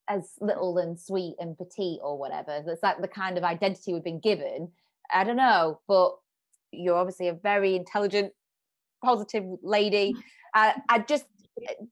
as 0.09 0.33
little 0.41 0.77
and 0.79 0.99
sweet 0.99 1.37
and 1.39 1.57
petite 1.57 2.01
or 2.03 2.19
whatever. 2.19 2.63
That's 2.65 2.83
like 2.83 3.01
the 3.01 3.09
kind 3.09 3.39
of 3.39 3.45
identity 3.45 3.93
we've 3.93 4.05
been 4.05 4.21
given. 4.21 4.71
I 5.13 5.25
don't 5.25 5.37
know, 5.37 5.81
but 5.89 6.17
you're 6.73 6.97
obviously 6.97 7.29
a 7.29 7.35
very 7.35 7.77
intelligent, 7.77 8.33
positive 9.05 9.45
lady. 9.63 10.15
Uh, 10.53 10.73
I 10.89 10.99
just 10.99 11.27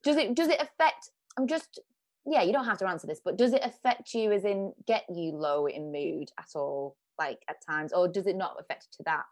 does 0.03 0.16
it 0.16 0.35
does 0.35 0.49
it 0.49 0.61
affect? 0.61 1.11
I'm 1.38 1.47
just 1.47 1.79
yeah. 2.27 2.42
You 2.42 2.53
don't 2.53 2.64
have 2.64 2.79
to 2.79 2.88
answer 2.88 3.07
this, 3.07 3.21
but 3.25 3.38
does 3.38 3.53
it 3.53 3.61
affect 3.62 4.14
you 4.14 4.33
as 4.33 4.44
in 4.44 4.73
get 4.88 5.05
you 5.09 5.31
low 5.31 5.66
in 5.66 5.92
mood 5.92 6.29
at 6.40 6.49
all, 6.57 6.97
like 7.21 7.38
at 7.49 7.64
times, 7.64 7.92
or 7.92 8.09
does 8.09 8.27
it 8.27 8.35
not 8.35 8.57
affect 8.59 8.88
to 8.94 9.05
that 9.05 9.23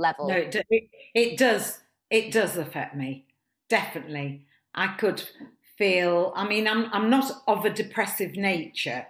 level. 0.00 0.28
No, 0.28 0.36
it, 0.36 0.56
it, 0.70 0.88
it 1.14 1.38
does. 1.38 1.80
It 2.10 2.32
does 2.32 2.56
affect 2.56 2.96
me. 2.96 3.26
Definitely. 3.68 4.46
I 4.74 4.88
could 4.88 5.22
feel, 5.76 6.32
I 6.34 6.46
mean, 6.46 6.66
I'm, 6.66 6.92
I'm 6.92 7.08
not 7.08 7.30
of 7.46 7.64
a 7.64 7.70
depressive 7.70 8.36
nature, 8.36 9.06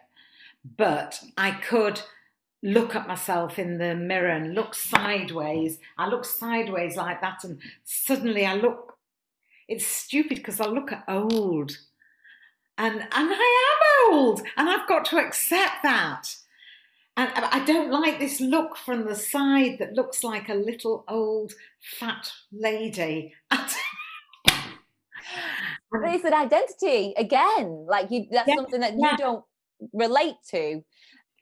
but 0.77 1.21
I 1.37 1.53
could 1.53 2.01
look 2.63 2.95
at 2.95 3.09
myself 3.09 3.59
in 3.59 3.79
the 3.79 3.95
mirror 3.95 4.29
and 4.31 4.55
look 4.55 4.75
sideways. 4.75 5.79
I 5.97 6.09
look 6.09 6.25
sideways 6.25 6.97
like 6.97 7.21
that, 7.23 7.43
and 7.45 7.59
suddenly 7.85 8.45
I 8.45 8.55
look, 8.55 8.99
it's 9.67 9.87
stupid 9.87 10.37
because 10.39 10.61
I 10.61 10.67
look 10.67 10.91
old. 11.09 11.79
And, 12.77 13.01
and 13.01 13.09
I 13.13 14.07
am 14.09 14.13
old, 14.15 14.43
and 14.57 14.69
I've 14.69 14.89
got 14.89 15.05
to 15.07 15.19
accept 15.19 15.83
that. 15.83 16.35
And 17.21 17.45
I 17.45 17.63
don't 17.67 17.91
like 17.91 18.19
this 18.19 18.41
look 18.41 18.79
from 18.79 19.05
the 19.05 19.15
side 19.15 19.77
that 19.79 19.93
looks 19.93 20.25
like 20.25 20.49
a 20.49 20.55
little 20.55 21.05
old 21.07 21.53
fat 21.99 22.33
lady. 22.51 23.35
it's 25.93 26.25
an 26.25 26.33
identity 26.33 27.13
again. 27.19 27.85
Like 27.87 28.11
you, 28.11 28.27
that's 28.31 28.49
yeah, 28.49 28.55
something 28.55 28.81
that 28.81 28.95
yeah. 28.97 29.13
you 29.13 29.19
don't 29.19 29.45
relate 29.93 30.37
to. 30.53 30.83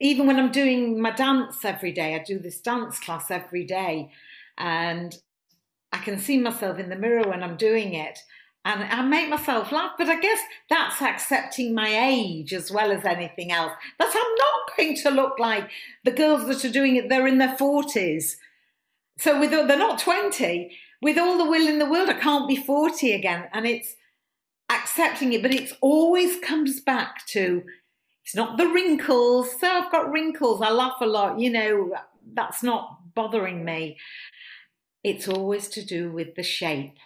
even 0.01 0.27
when 0.27 0.41
I'm 0.41 0.51
doing 0.51 1.01
my 1.01 1.13
dance 1.13 1.65
every 1.65 1.93
day, 1.93 2.17
I 2.17 2.25
do 2.25 2.41
this 2.41 2.61
dance 2.61 2.99
class 2.99 3.31
every 3.31 3.65
day, 3.65 4.11
and 4.57 5.17
I 5.93 5.99
can 5.99 6.19
see 6.19 6.41
myself 6.41 6.81
in 6.81 6.89
the 6.89 6.97
mirror 6.97 7.29
when 7.29 7.45
I'm 7.45 7.57
doing 7.57 7.95
it. 7.95 8.19
And 8.65 8.83
I 8.85 9.03
make 9.03 9.31
myself 9.31 9.73
laugh, 9.73 9.93
but 9.97 10.09
I 10.09 10.21
guess 10.21 10.41
that's 10.69 11.01
accepting 11.01 11.75
my 11.75 11.89
age 11.89 12.53
as 12.53 12.71
well 12.71 12.91
as 12.91 13.05
anything 13.05 13.51
else. 13.51 13.73
That 13.99 14.09
I'm 14.15 14.35
not 14.35 14.77
going 14.77 14.97
to 14.97 15.11
look 15.11 15.39
like 15.39 15.71
the 16.05 16.11
girls 16.11 16.47
that 16.47 16.65
are 16.65 16.73
doing 16.73 16.97
it, 16.97 17.09
they're 17.09 17.27
in 17.27 17.39
their 17.39 17.57
40s. 17.57 18.33
So 19.19 19.41
with, 19.41 19.51
they're 19.51 19.79
not 19.79 19.99
20. 19.99 20.77
With 21.01 21.17
all 21.17 21.39
the 21.39 21.49
will 21.49 21.67
in 21.67 21.79
the 21.79 21.89
world, 21.89 22.09
I 22.09 22.15
can't 22.15 22.49
be 22.49 22.57
40 22.57 23.13
again. 23.13 23.49
And 23.53 23.67
it's 23.67 23.95
accepting 24.69 25.33
it, 25.33 25.43
but 25.43 25.55
it 25.55 25.73
always 25.81 26.39
comes 26.41 26.81
back 26.81 27.27
to 27.29 27.63
it's 28.25 28.35
not 28.35 28.59
the 28.59 28.69
wrinkles. 28.69 29.59
So 29.59 29.67
I've 29.67 29.91
got 29.91 30.13
wrinkles. 30.13 30.61
I 30.61 30.71
laugh 30.71 31.01
a 31.01 31.07
lot. 31.07 31.39
You 31.39 31.51
know, 31.51 31.93
that's 32.35 32.63
not 32.63 33.15
bothering 33.15 33.65
me. 33.65 33.97
It's 35.03 35.27
always 35.27 35.69
to 35.69 35.85
do 35.85 36.13
with 36.13 36.35
the 36.35 36.43
shape. 36.43 36.99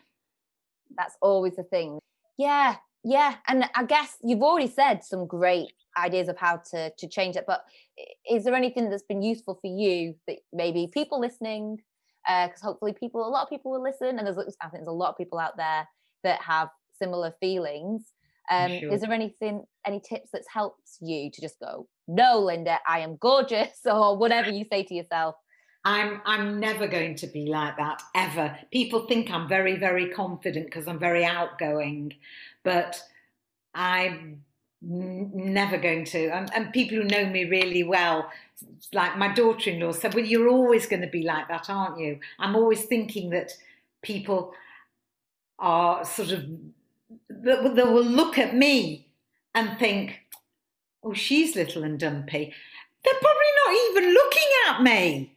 That's 0.97 1.17
always 1.21 1.57
the 1.57 1.63
thing. 1.65 1.99
Yeah, 2.39 2.77
yeah. 3.05 3.37
And 3.49 3.65
I 3.75 3.85
guess 3.85 4.17
you've 4.23 4.43
already 4.43 4.69
said 4.69 5.05
some 5.05 5.27
great 5.27 5.73
ideas 5.97 6.29
of 6.29 6.39
how 6.39 6.61
to 6.71 6.91
to 6.97 7.09
change 7.09 7.37
it. 7.37 7.45
But 7.47 7.65
is 8.31 8.45
there 8.45 8.55
anything 8.55 8.91
that's 8.91 9.03
been 9.03 9.23
useful 9.23 9.59
for 9.61 9.69
you 9.69 10.15
that 10.27 10.39
maybe 10.53 10.89
people 10.93 11.21
listening? 11.21 11.79
Because 12.25 12.63
uh, 12.63 12.67
hopefully, 12.67 12.93
people, 12.93 13.27
a 13.27 13.29
lot 13.29 13.43
of 13.43 13.49
people 13.49 13.73
will 13.73 13.83
listen, 13.83 14.19
and 14.19 14.27
there's 14.27 14.39
I 14.39 14.69
think 14.69 14.85
there's 14.85 14.87
a 14.87 14.93
lot 14.93 15.11
of 15.11 15.19
people 15.19 15.39
out 15.39 15.57
there 15.57 15.89
that 16.23 16.41
have 16.43 16.69
similar 16.99 17.35
feelings. 17.41 18.13
Um, 18.51 18.79
sure. 18.79 18.93
Is 18.93 19.01
there 19.01 19.13
anything, 19.13 19.65
any 19.87 20.01
tips 20.01 20.31
that's 20.33 20.49
helped 20.49 20.89
you 21.01 21.31
to 21.31 21.41
just 21.41 21.59
go, 21.61 21.89
no, 22.09 22.41
Linda, 22.41 22.79
I 22.87 23.01
am 23.01 23.17
gorgeous, 23.17 23.79
or 23.85 24.17
whatever 24.17 24.51
you 24.51 24.65
say 24.71 24.83
to 24.85 24.95
yourself? 24.95 25.37
I'm 25.85 26.21
I'm 26.25 26.61
never 26.61 26.87
going 26.87 27.17
to 27.17 27.27
be 27.27 27.47
like 27.47 27.77
that 27.77 28.03
ever. 28.15 28.57
People 28.71 29.07
think 29.07 29.31
I'm 29.31 29.49
very 29.49 29.77
very 29.77 30.09
confident 30.11 30.67
because 30.67 30.87
I'm 30.87 30.99
very 30.99 31.25
outgoing, 31.25 32.15
but 32.63 33.03
I'm 33.75 34.43
never 34.83 35.79
going 35.79 36.05
to. 36.05 36.29
And, 36.29 36.51
and 36.55 36.73
people 36.73 36.99
who 36.99 37.05
know 37.05 37.27
me 37.27 37.45
really 37.45 37.83
well, 37.83 38.31
like 38.93 39.17
my 39.17 39.33
daughter-in-law, 39.33 39.93
said, 39.93 40.15
"Well, 40.15 40.25
you're 40.25 40.49
always 40.49 40.87
going 40.87 41.03
to 41.03 41.09
be 41.09 41.23
like 41.23 41.49
that, 41.49 41.69
aren't 41.69 41.99
you?" 41.99 42.21
I'm 42.39 42.57
always 42.57 42.85
thinking 42.85 43.31
that 43.31 43.53
people 44.03 44.53
are 45.59 46.05
sort 46.05 46.33
of 46.33 46.45
they 47.29 47.83
will 47.83 48.05
look 48.05 48.39
at 48.39 48.55
me 48.55 49.09
and 49.55 49.79
think, 49.79 50.21
"Oh, 51.03 51.13
she's 51.13 51.57
little 51.57 51.85
and 51.85 51.99
dumpy." 51.99 52.53
They're 53.05 53.21
probably 53.21 53.53
not 53.67 53.75
even 53.91 54.15
looking 54.15 54.49
at 54.69 54.83
me. 54.83 55.32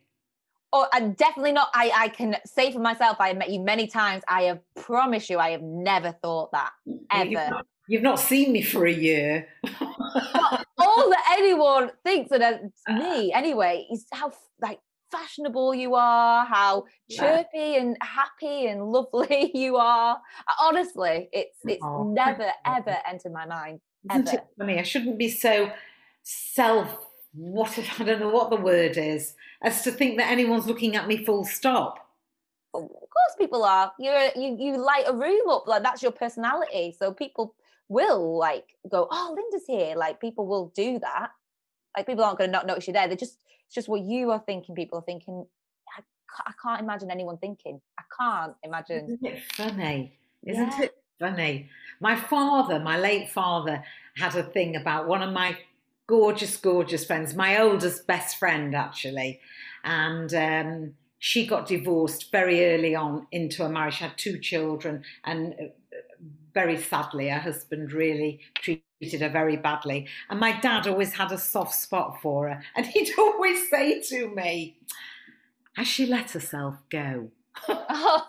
Oh, 0.77 0.87
and 0.91 1.15
definitely 1.15 1.53
not. 1.53 1.69
I, 1.73 1.89
I 1.95 2.07
can 2.09 2.35
say 2.45 2.69
for 2.73 2.79
myself, 2.79 3.15
I 3.21 3.29
have 3.29 3.37
met 3.37 3.49
you 3.49 3.61
many 3.61 3.87
times. 3.87 4.23
I 4.27 4.41
have 4.43 4.59
promise 4.75 5.29
you, 5.29 5.39
I 5.39 5.51
have 5.51 5.61
never 5.61 6.11
thought 6.11 6.51
that 6.51 6.71
ever. 7.09 7.29
You've 7.29 7.49
not, 7.49 7.65
you've 7.87 8.01
not 8.01 8.19
seen 8.19 8.51
me 8.51 8.61
for 8.61 8.85
a 8.85 8.91
year. 8.91 9.47
all 10.77 11.09
that 11.09 11.37
anyone 11.39 11.91
thinks 12.03 12.29
that 12.29 12.61
me 12.89 13.31
anyway 13.31 13.87
is 13.89 14.05
how 14.11 14.33
like 14.61 14.79
fashionable 15.13 15.73
you 15.73 15.95
are, 15.95 16.45
how 16.45 16.83
chirpy 17.09 17.77
and 17.77 17.95
happy 18.01 18.67
and 18.67 18.83
lovely 18.83 19.51
you 19.57 19.77
are. 19.77 20.19
Honestly, 20.61 21.29
it's 21.31 21.57
it's 21.63 21.81
oh, 21.81 22.11
never 22.11 22.51
ever 22.65 22.97
entered 23.07 23.31
my 23.31 23.45
mind. 23.45 23.79
Isn't 24.11 24.27
ever. 24.27 24.37
it 24.39 24.43
funny? 24.57 24.79
I 24.79 24.83
shouldn't 24.83 25.17
be 25.17 25.29
so 25.29 25.71
self 26.23 26.97
what 27.35 27.77
I 27.99 28.03
don't 28.03 28.19
know 28.19 28.29
what 28.29 28.49
the 28.49 28.55
word 28.55 28.97
is, 28.97 29.35
as 29.61 29.83
to 29.83 29.91
think 29.91 30.17
that 30.17 30.31
anyone's 30.31 30.67
looking 30.67 30.95
at 30.95 31.07
me 31.07 31.23
full 31.23 31.45
stop. 31.45 31.99
Of 32.73 32.89
course, 32.89 33.35
people 33.37 33.63
are. 33.63 33.91
You're 33.99 34.29
you 34.35 34.57
you 34.59 34.77
light 34.77 35.05
a 35.07 35.13
room 35.13 35.49
up 35.49 35.67
like 35.67 35.83
that's 35.83 36.01
your 36.01 36.11
personality, 36.11 36.95
so 36.97 37.13
people 37.13 37.55
will 37.87 38.37
like 38.37 38.75
go, 38.89 39.07
"Oh, 39.09 39.35
Linda's 39.35 39.67
here." 39.67 39.95
Like 39.95 40.19
people 40.19 40.47
will 40.47 40.71
do 40.75 40.99
that. 40.99 41.31
Like 41.95 42.05
people 42.05 42.23
aren't 42.23 42.37
going 42.37 42.49
to 42.49 42.51
not 42.51 42.67
notice 42.67 42.87
you 42.87 42.93
there. 42.93 43.07
They 43.07 43.15
just 43.15 43.37
it's 43.65 43.75
just 43.75 43.87
what 43.87 44.01
you 44.01 44.31
are 44.31 44.43
thinking. 44.45 44.75
People 44.75 44.99
are 44.99 45.05
thinking. 45.05 45.45
I, 45.97 46.01
I 46.45 46.51
can't 46.61 46.81
imagine 46.81 47.11
anyone 47.11 47.37
thinking. 47.37 47.79
I 47.97 48.03
can't 48.17 48.55
imagine. 48.63 49.17
Isn't 49.23 49.25
it 49.25 49.43
funny? 49.53 50.17
Isn't 50.43 50.71
yeah. 50.71 50.81
it 50.83 50.95
funny? 51.19 51.69
My 52.01 52.15
father, 52.15 52.79
my 52.79 52.99
late 52.99 53.29
father, 53.29 53.83
had 54.17 54.35
a 54.35 54.43
thing 54.43 54.75
about 54.75 55.07
one 55.07 55.21
of 55.21 55.33
my 55.33 55.57
gorgeous, 56.07 56.57
gorgeous 56.57 57.05
friends, 57.05 57.33
my 57.33 57.59
oldest 57.59 58.07
best 58.07 58.37
friend 58.37 58.75
actually, 58.75 59.39
and 59.83 60.33
um, 60.33 60.93
she 61.19 61.45
got 61.45 61.67
divorced 61.67 62.31
very 62.31 62.65
early 62.73 62.95
on 62.95 63.27
into 63.31 63.63
a 63.63 63.69
marriage. 63.69 63.95
She 63.95 64.03
had 64.03 64.17
two 64.17 64.39
children, 64.39 65.03
and 65.23 65.53
uh, 65.53 65.65
very 66.53 66.77
sadly, 66.77 67.29
her 67.29 67.39
husband 67.39 67.91
really 67.91 68.39
treated 68.55 69.21
her 69.21 69.29
very 69.29 69.57
badly. 69.57 70.07
And 70.29 70.39
my 70.39 70.59
dad 70.59 70.87
always 70.87 71.13
had 71.13 71.31
a 71.31 71.37
soft 71.37 71.75
spot 71.75 72.21
for 72.21 72.49
her, 72.49 72.63
and 72.75 72.85
he'd 72.85 73.17
always 73.17 73.69
say 73.69 74.01
to 74.01 74.29
me, 74.29 74.77
"Has 75.75 75.87
she 75.87 76.05
let 76.05 76.31
herself 76.31 76.75
go?" 76.89 77.31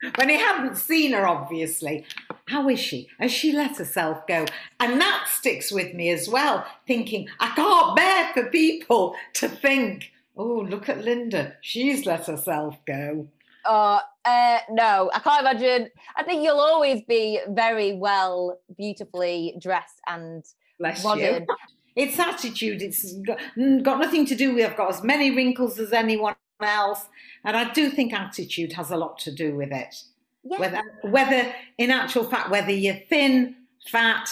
when 0.16 0.28
he 0.28 0.36
hadn't 0.36 0.76
seen 0.76 1.12
her, 1.12 1.26
obviously. 1.26 2.04
How 2.48 2.68
is 2.68 2.80
she? 2.80 3.08
Has 3.20 3.30
she 3.30 3.52
let 3.52 3.76
herself 3.76 4.26
go? 4.26 4.46
And 4.80 5.00
that 5.00 5.26
sticks 5.28 5.70
with 5.70 5.94
me 5.94 6.10
as 6.10 6.28
well, 6.28 6.66
thinking, 6.86 7.28
I 7.40 7.50
can't 7.54 7.94
bear 7.94 8.32
for 8.32 8.50
people 8.50 9.14
to 9.34 9.48
think, 9.48 10.12
oh, 10.36 10.66
look 10.68 10.88
at 10.88 11.04
Linda, 11.04 11.56
she's 11.60 12.06
let 12.06 12.26
herself 12.26 12.78
go. 12.86 13.28
Uh, 13.66 14.00
uh, 14.24 14.58
no, 14.70 15.10
I 15.14 15.18
can't 15.18 15.40
imagine. 15.40 15.90
I 16.16 16.22
think 16.22 16.42
you'll 16.42 16.58
always 16.58 17.02
be 17.02 17.40
very 17.48 17.92
well, 17.92 18.58
beautifully 18.76 19.54
dressed 19.60 20.00
and 20.06 20.42
Bless 20.78 21.04
modern. 21.04 21.42
You. 21.42 21.46
It's 21.96 22.16
attitude. 22.16 22.80
It's 22.80 23.12
got, 23.26 23.40
got 23.82 23.98
nothing 23.98 24.24
to 24.26 24.36
do 24.36 24.54
with. 24.54 24.70
I've 24.70 24.76
got 24.76 24.88
as 24.88 25.02
many 25.02 25.32
wrinkles 25.34 25.80
as 25.80 25.92
anyone 25.92 26.36
else. 26.62 27.06
And 27.44 27.56
I 27.56 27.72
do 27.72 27.90
think 27.90 28.12
attitude 28.12 28.74
has 28.74 28.92
a 28.92 28.96
lot 28.96 29.18
to 29.20 29.34
do 29.34 29.56
with 29.56 29.72
it. 29.72 29.96
Yeah. 30.44 30.58
Whether, 30.58 30.82
whether, 31.02 31.54
in 31.76 31.90
actual 31.90 32.24
fact, 32.24 32.50
whether 32.50 32.70
you're 32.72 33.00
thin, 33.08 33.56
fat, 33.86 34.30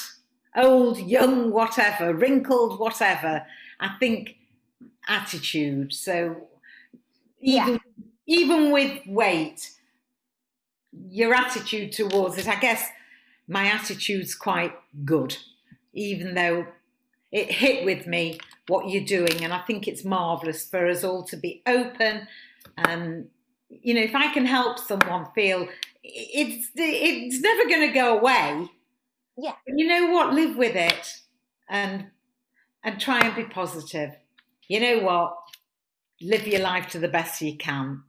old, 0.56 0.98
young, 0.98 1.52
whatever, 1.52 2.14
wrinkled, 2.14 2.78
whatever, 2.78 3.44
I 3.80 3.90
think 4.00 4.36
attitude. 5.08 5.92
So 5.92 6.48
even, 7.40 7.74
yeah. 7.74 7.78
even 8.26 8.72
with 8.72 9.00
weight, 9.06 9.72
your 10.92 11.34
attitude 11.34 11.92
towards 11.92 12.38
it, 12.38 12.48
I 12.48 12.58
guess 12.58 12.88
my 13.48 13.66
attitude's 13.66 14.34
quite 14.34 14.72
good, 15.04 15.36
even 15.92 16.34
though 16.34 16.66
it 17.30 17.50
hit 17.50 17.84
with 17.84 18.06
me 18.06 18.38
what 18.68 18.88
you're 18.88 19.04
doing. 19.04 19.44
And 19.44 19.52
I 19.52 19.60
think 19.60 19.86
it's 19.86 20.04
marvellous 20.04 20.66
for 20.66 20.86
us 20.88 21.04
all 21.04 21.24
to 21.24 21.36
be 21.36 21.62
open. 21.66 22.26
And, 22.78 23.28
you 23.68 23.94
know, 23.94 24.00
if 24.00 24.14
I 24.14 24.32
can 24.32 24.46
help 24.46 24.78
someone 24.78 25.26
feel 25.34 25.68
it's, 26.14 26.68
it's 26.74 27.40
never 27.40 27.68
going 27.68 27.88
to 27.88 27.94
go 27.94 28.18
away. 28.18 28.68
Yeah. 29.36 29.52
But 29.66 29.78
you 29.78 29.86
know 29.86 30.12
what? 30.12 30.34
Live 30.34 30.56
with 30.56 30.76
it 30.76 31.14
and, 31.68 32.06
and 32.82 33.00
try 33.00 33.20
and 33.20 33.34
be 33.34 33.44
positive. 33.44 34.14
You 34.68 34.80
know 34.80 34.98
what? 35.00 35.36
Live 36.20 36.46
your 36.46 36.60
life 36.60 36.88
to 36.88 36.98
the 36.98 37.08
best 37.08 37.40
you 37.42 37.56
can. 37.56 38.02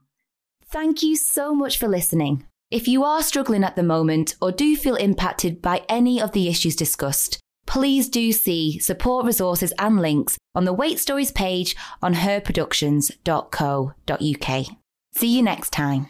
Thank 0.70 1.02
you 1.02 1.16
so 1.16 1.54
much 1.54 1.78
for 1.78 1.88
listening. 1.88 2.46
If 2.70 2.86
you 2.86 3.02
are 3.04 3.22
struggling 3.22 3.64
at 3.64 3.76
the 3.76 3.82
moment 3.82 4.34
or 4.42 4.52
do 4.52 4.76
feel 4.76 4.96
impacted 4.96 5.62
by 5.62 5.82
any 5.88 6.20
of 6.20 6.32
the 6.32 6.48
issues 6.48 6.76
discussed, 6.76 7.38
please 7.66 8.08
do 8.08 8.32
see 8.32 8.78
support 8.78 9.24
resources 9.24 9.72
and 9.78 10.00
links 10.00 10.36
on 10.54 10.64
the 10.64 10.74
Weight 10.74 10.98
Stories 10.98 11.32
page 11.32 11.74
on 12.02 12.14
herproductions.co.uk. 12.14 14.66
See 15.14 15.36
you 15.36 15.42
next 15.42 15.70
time. 15.70 16.08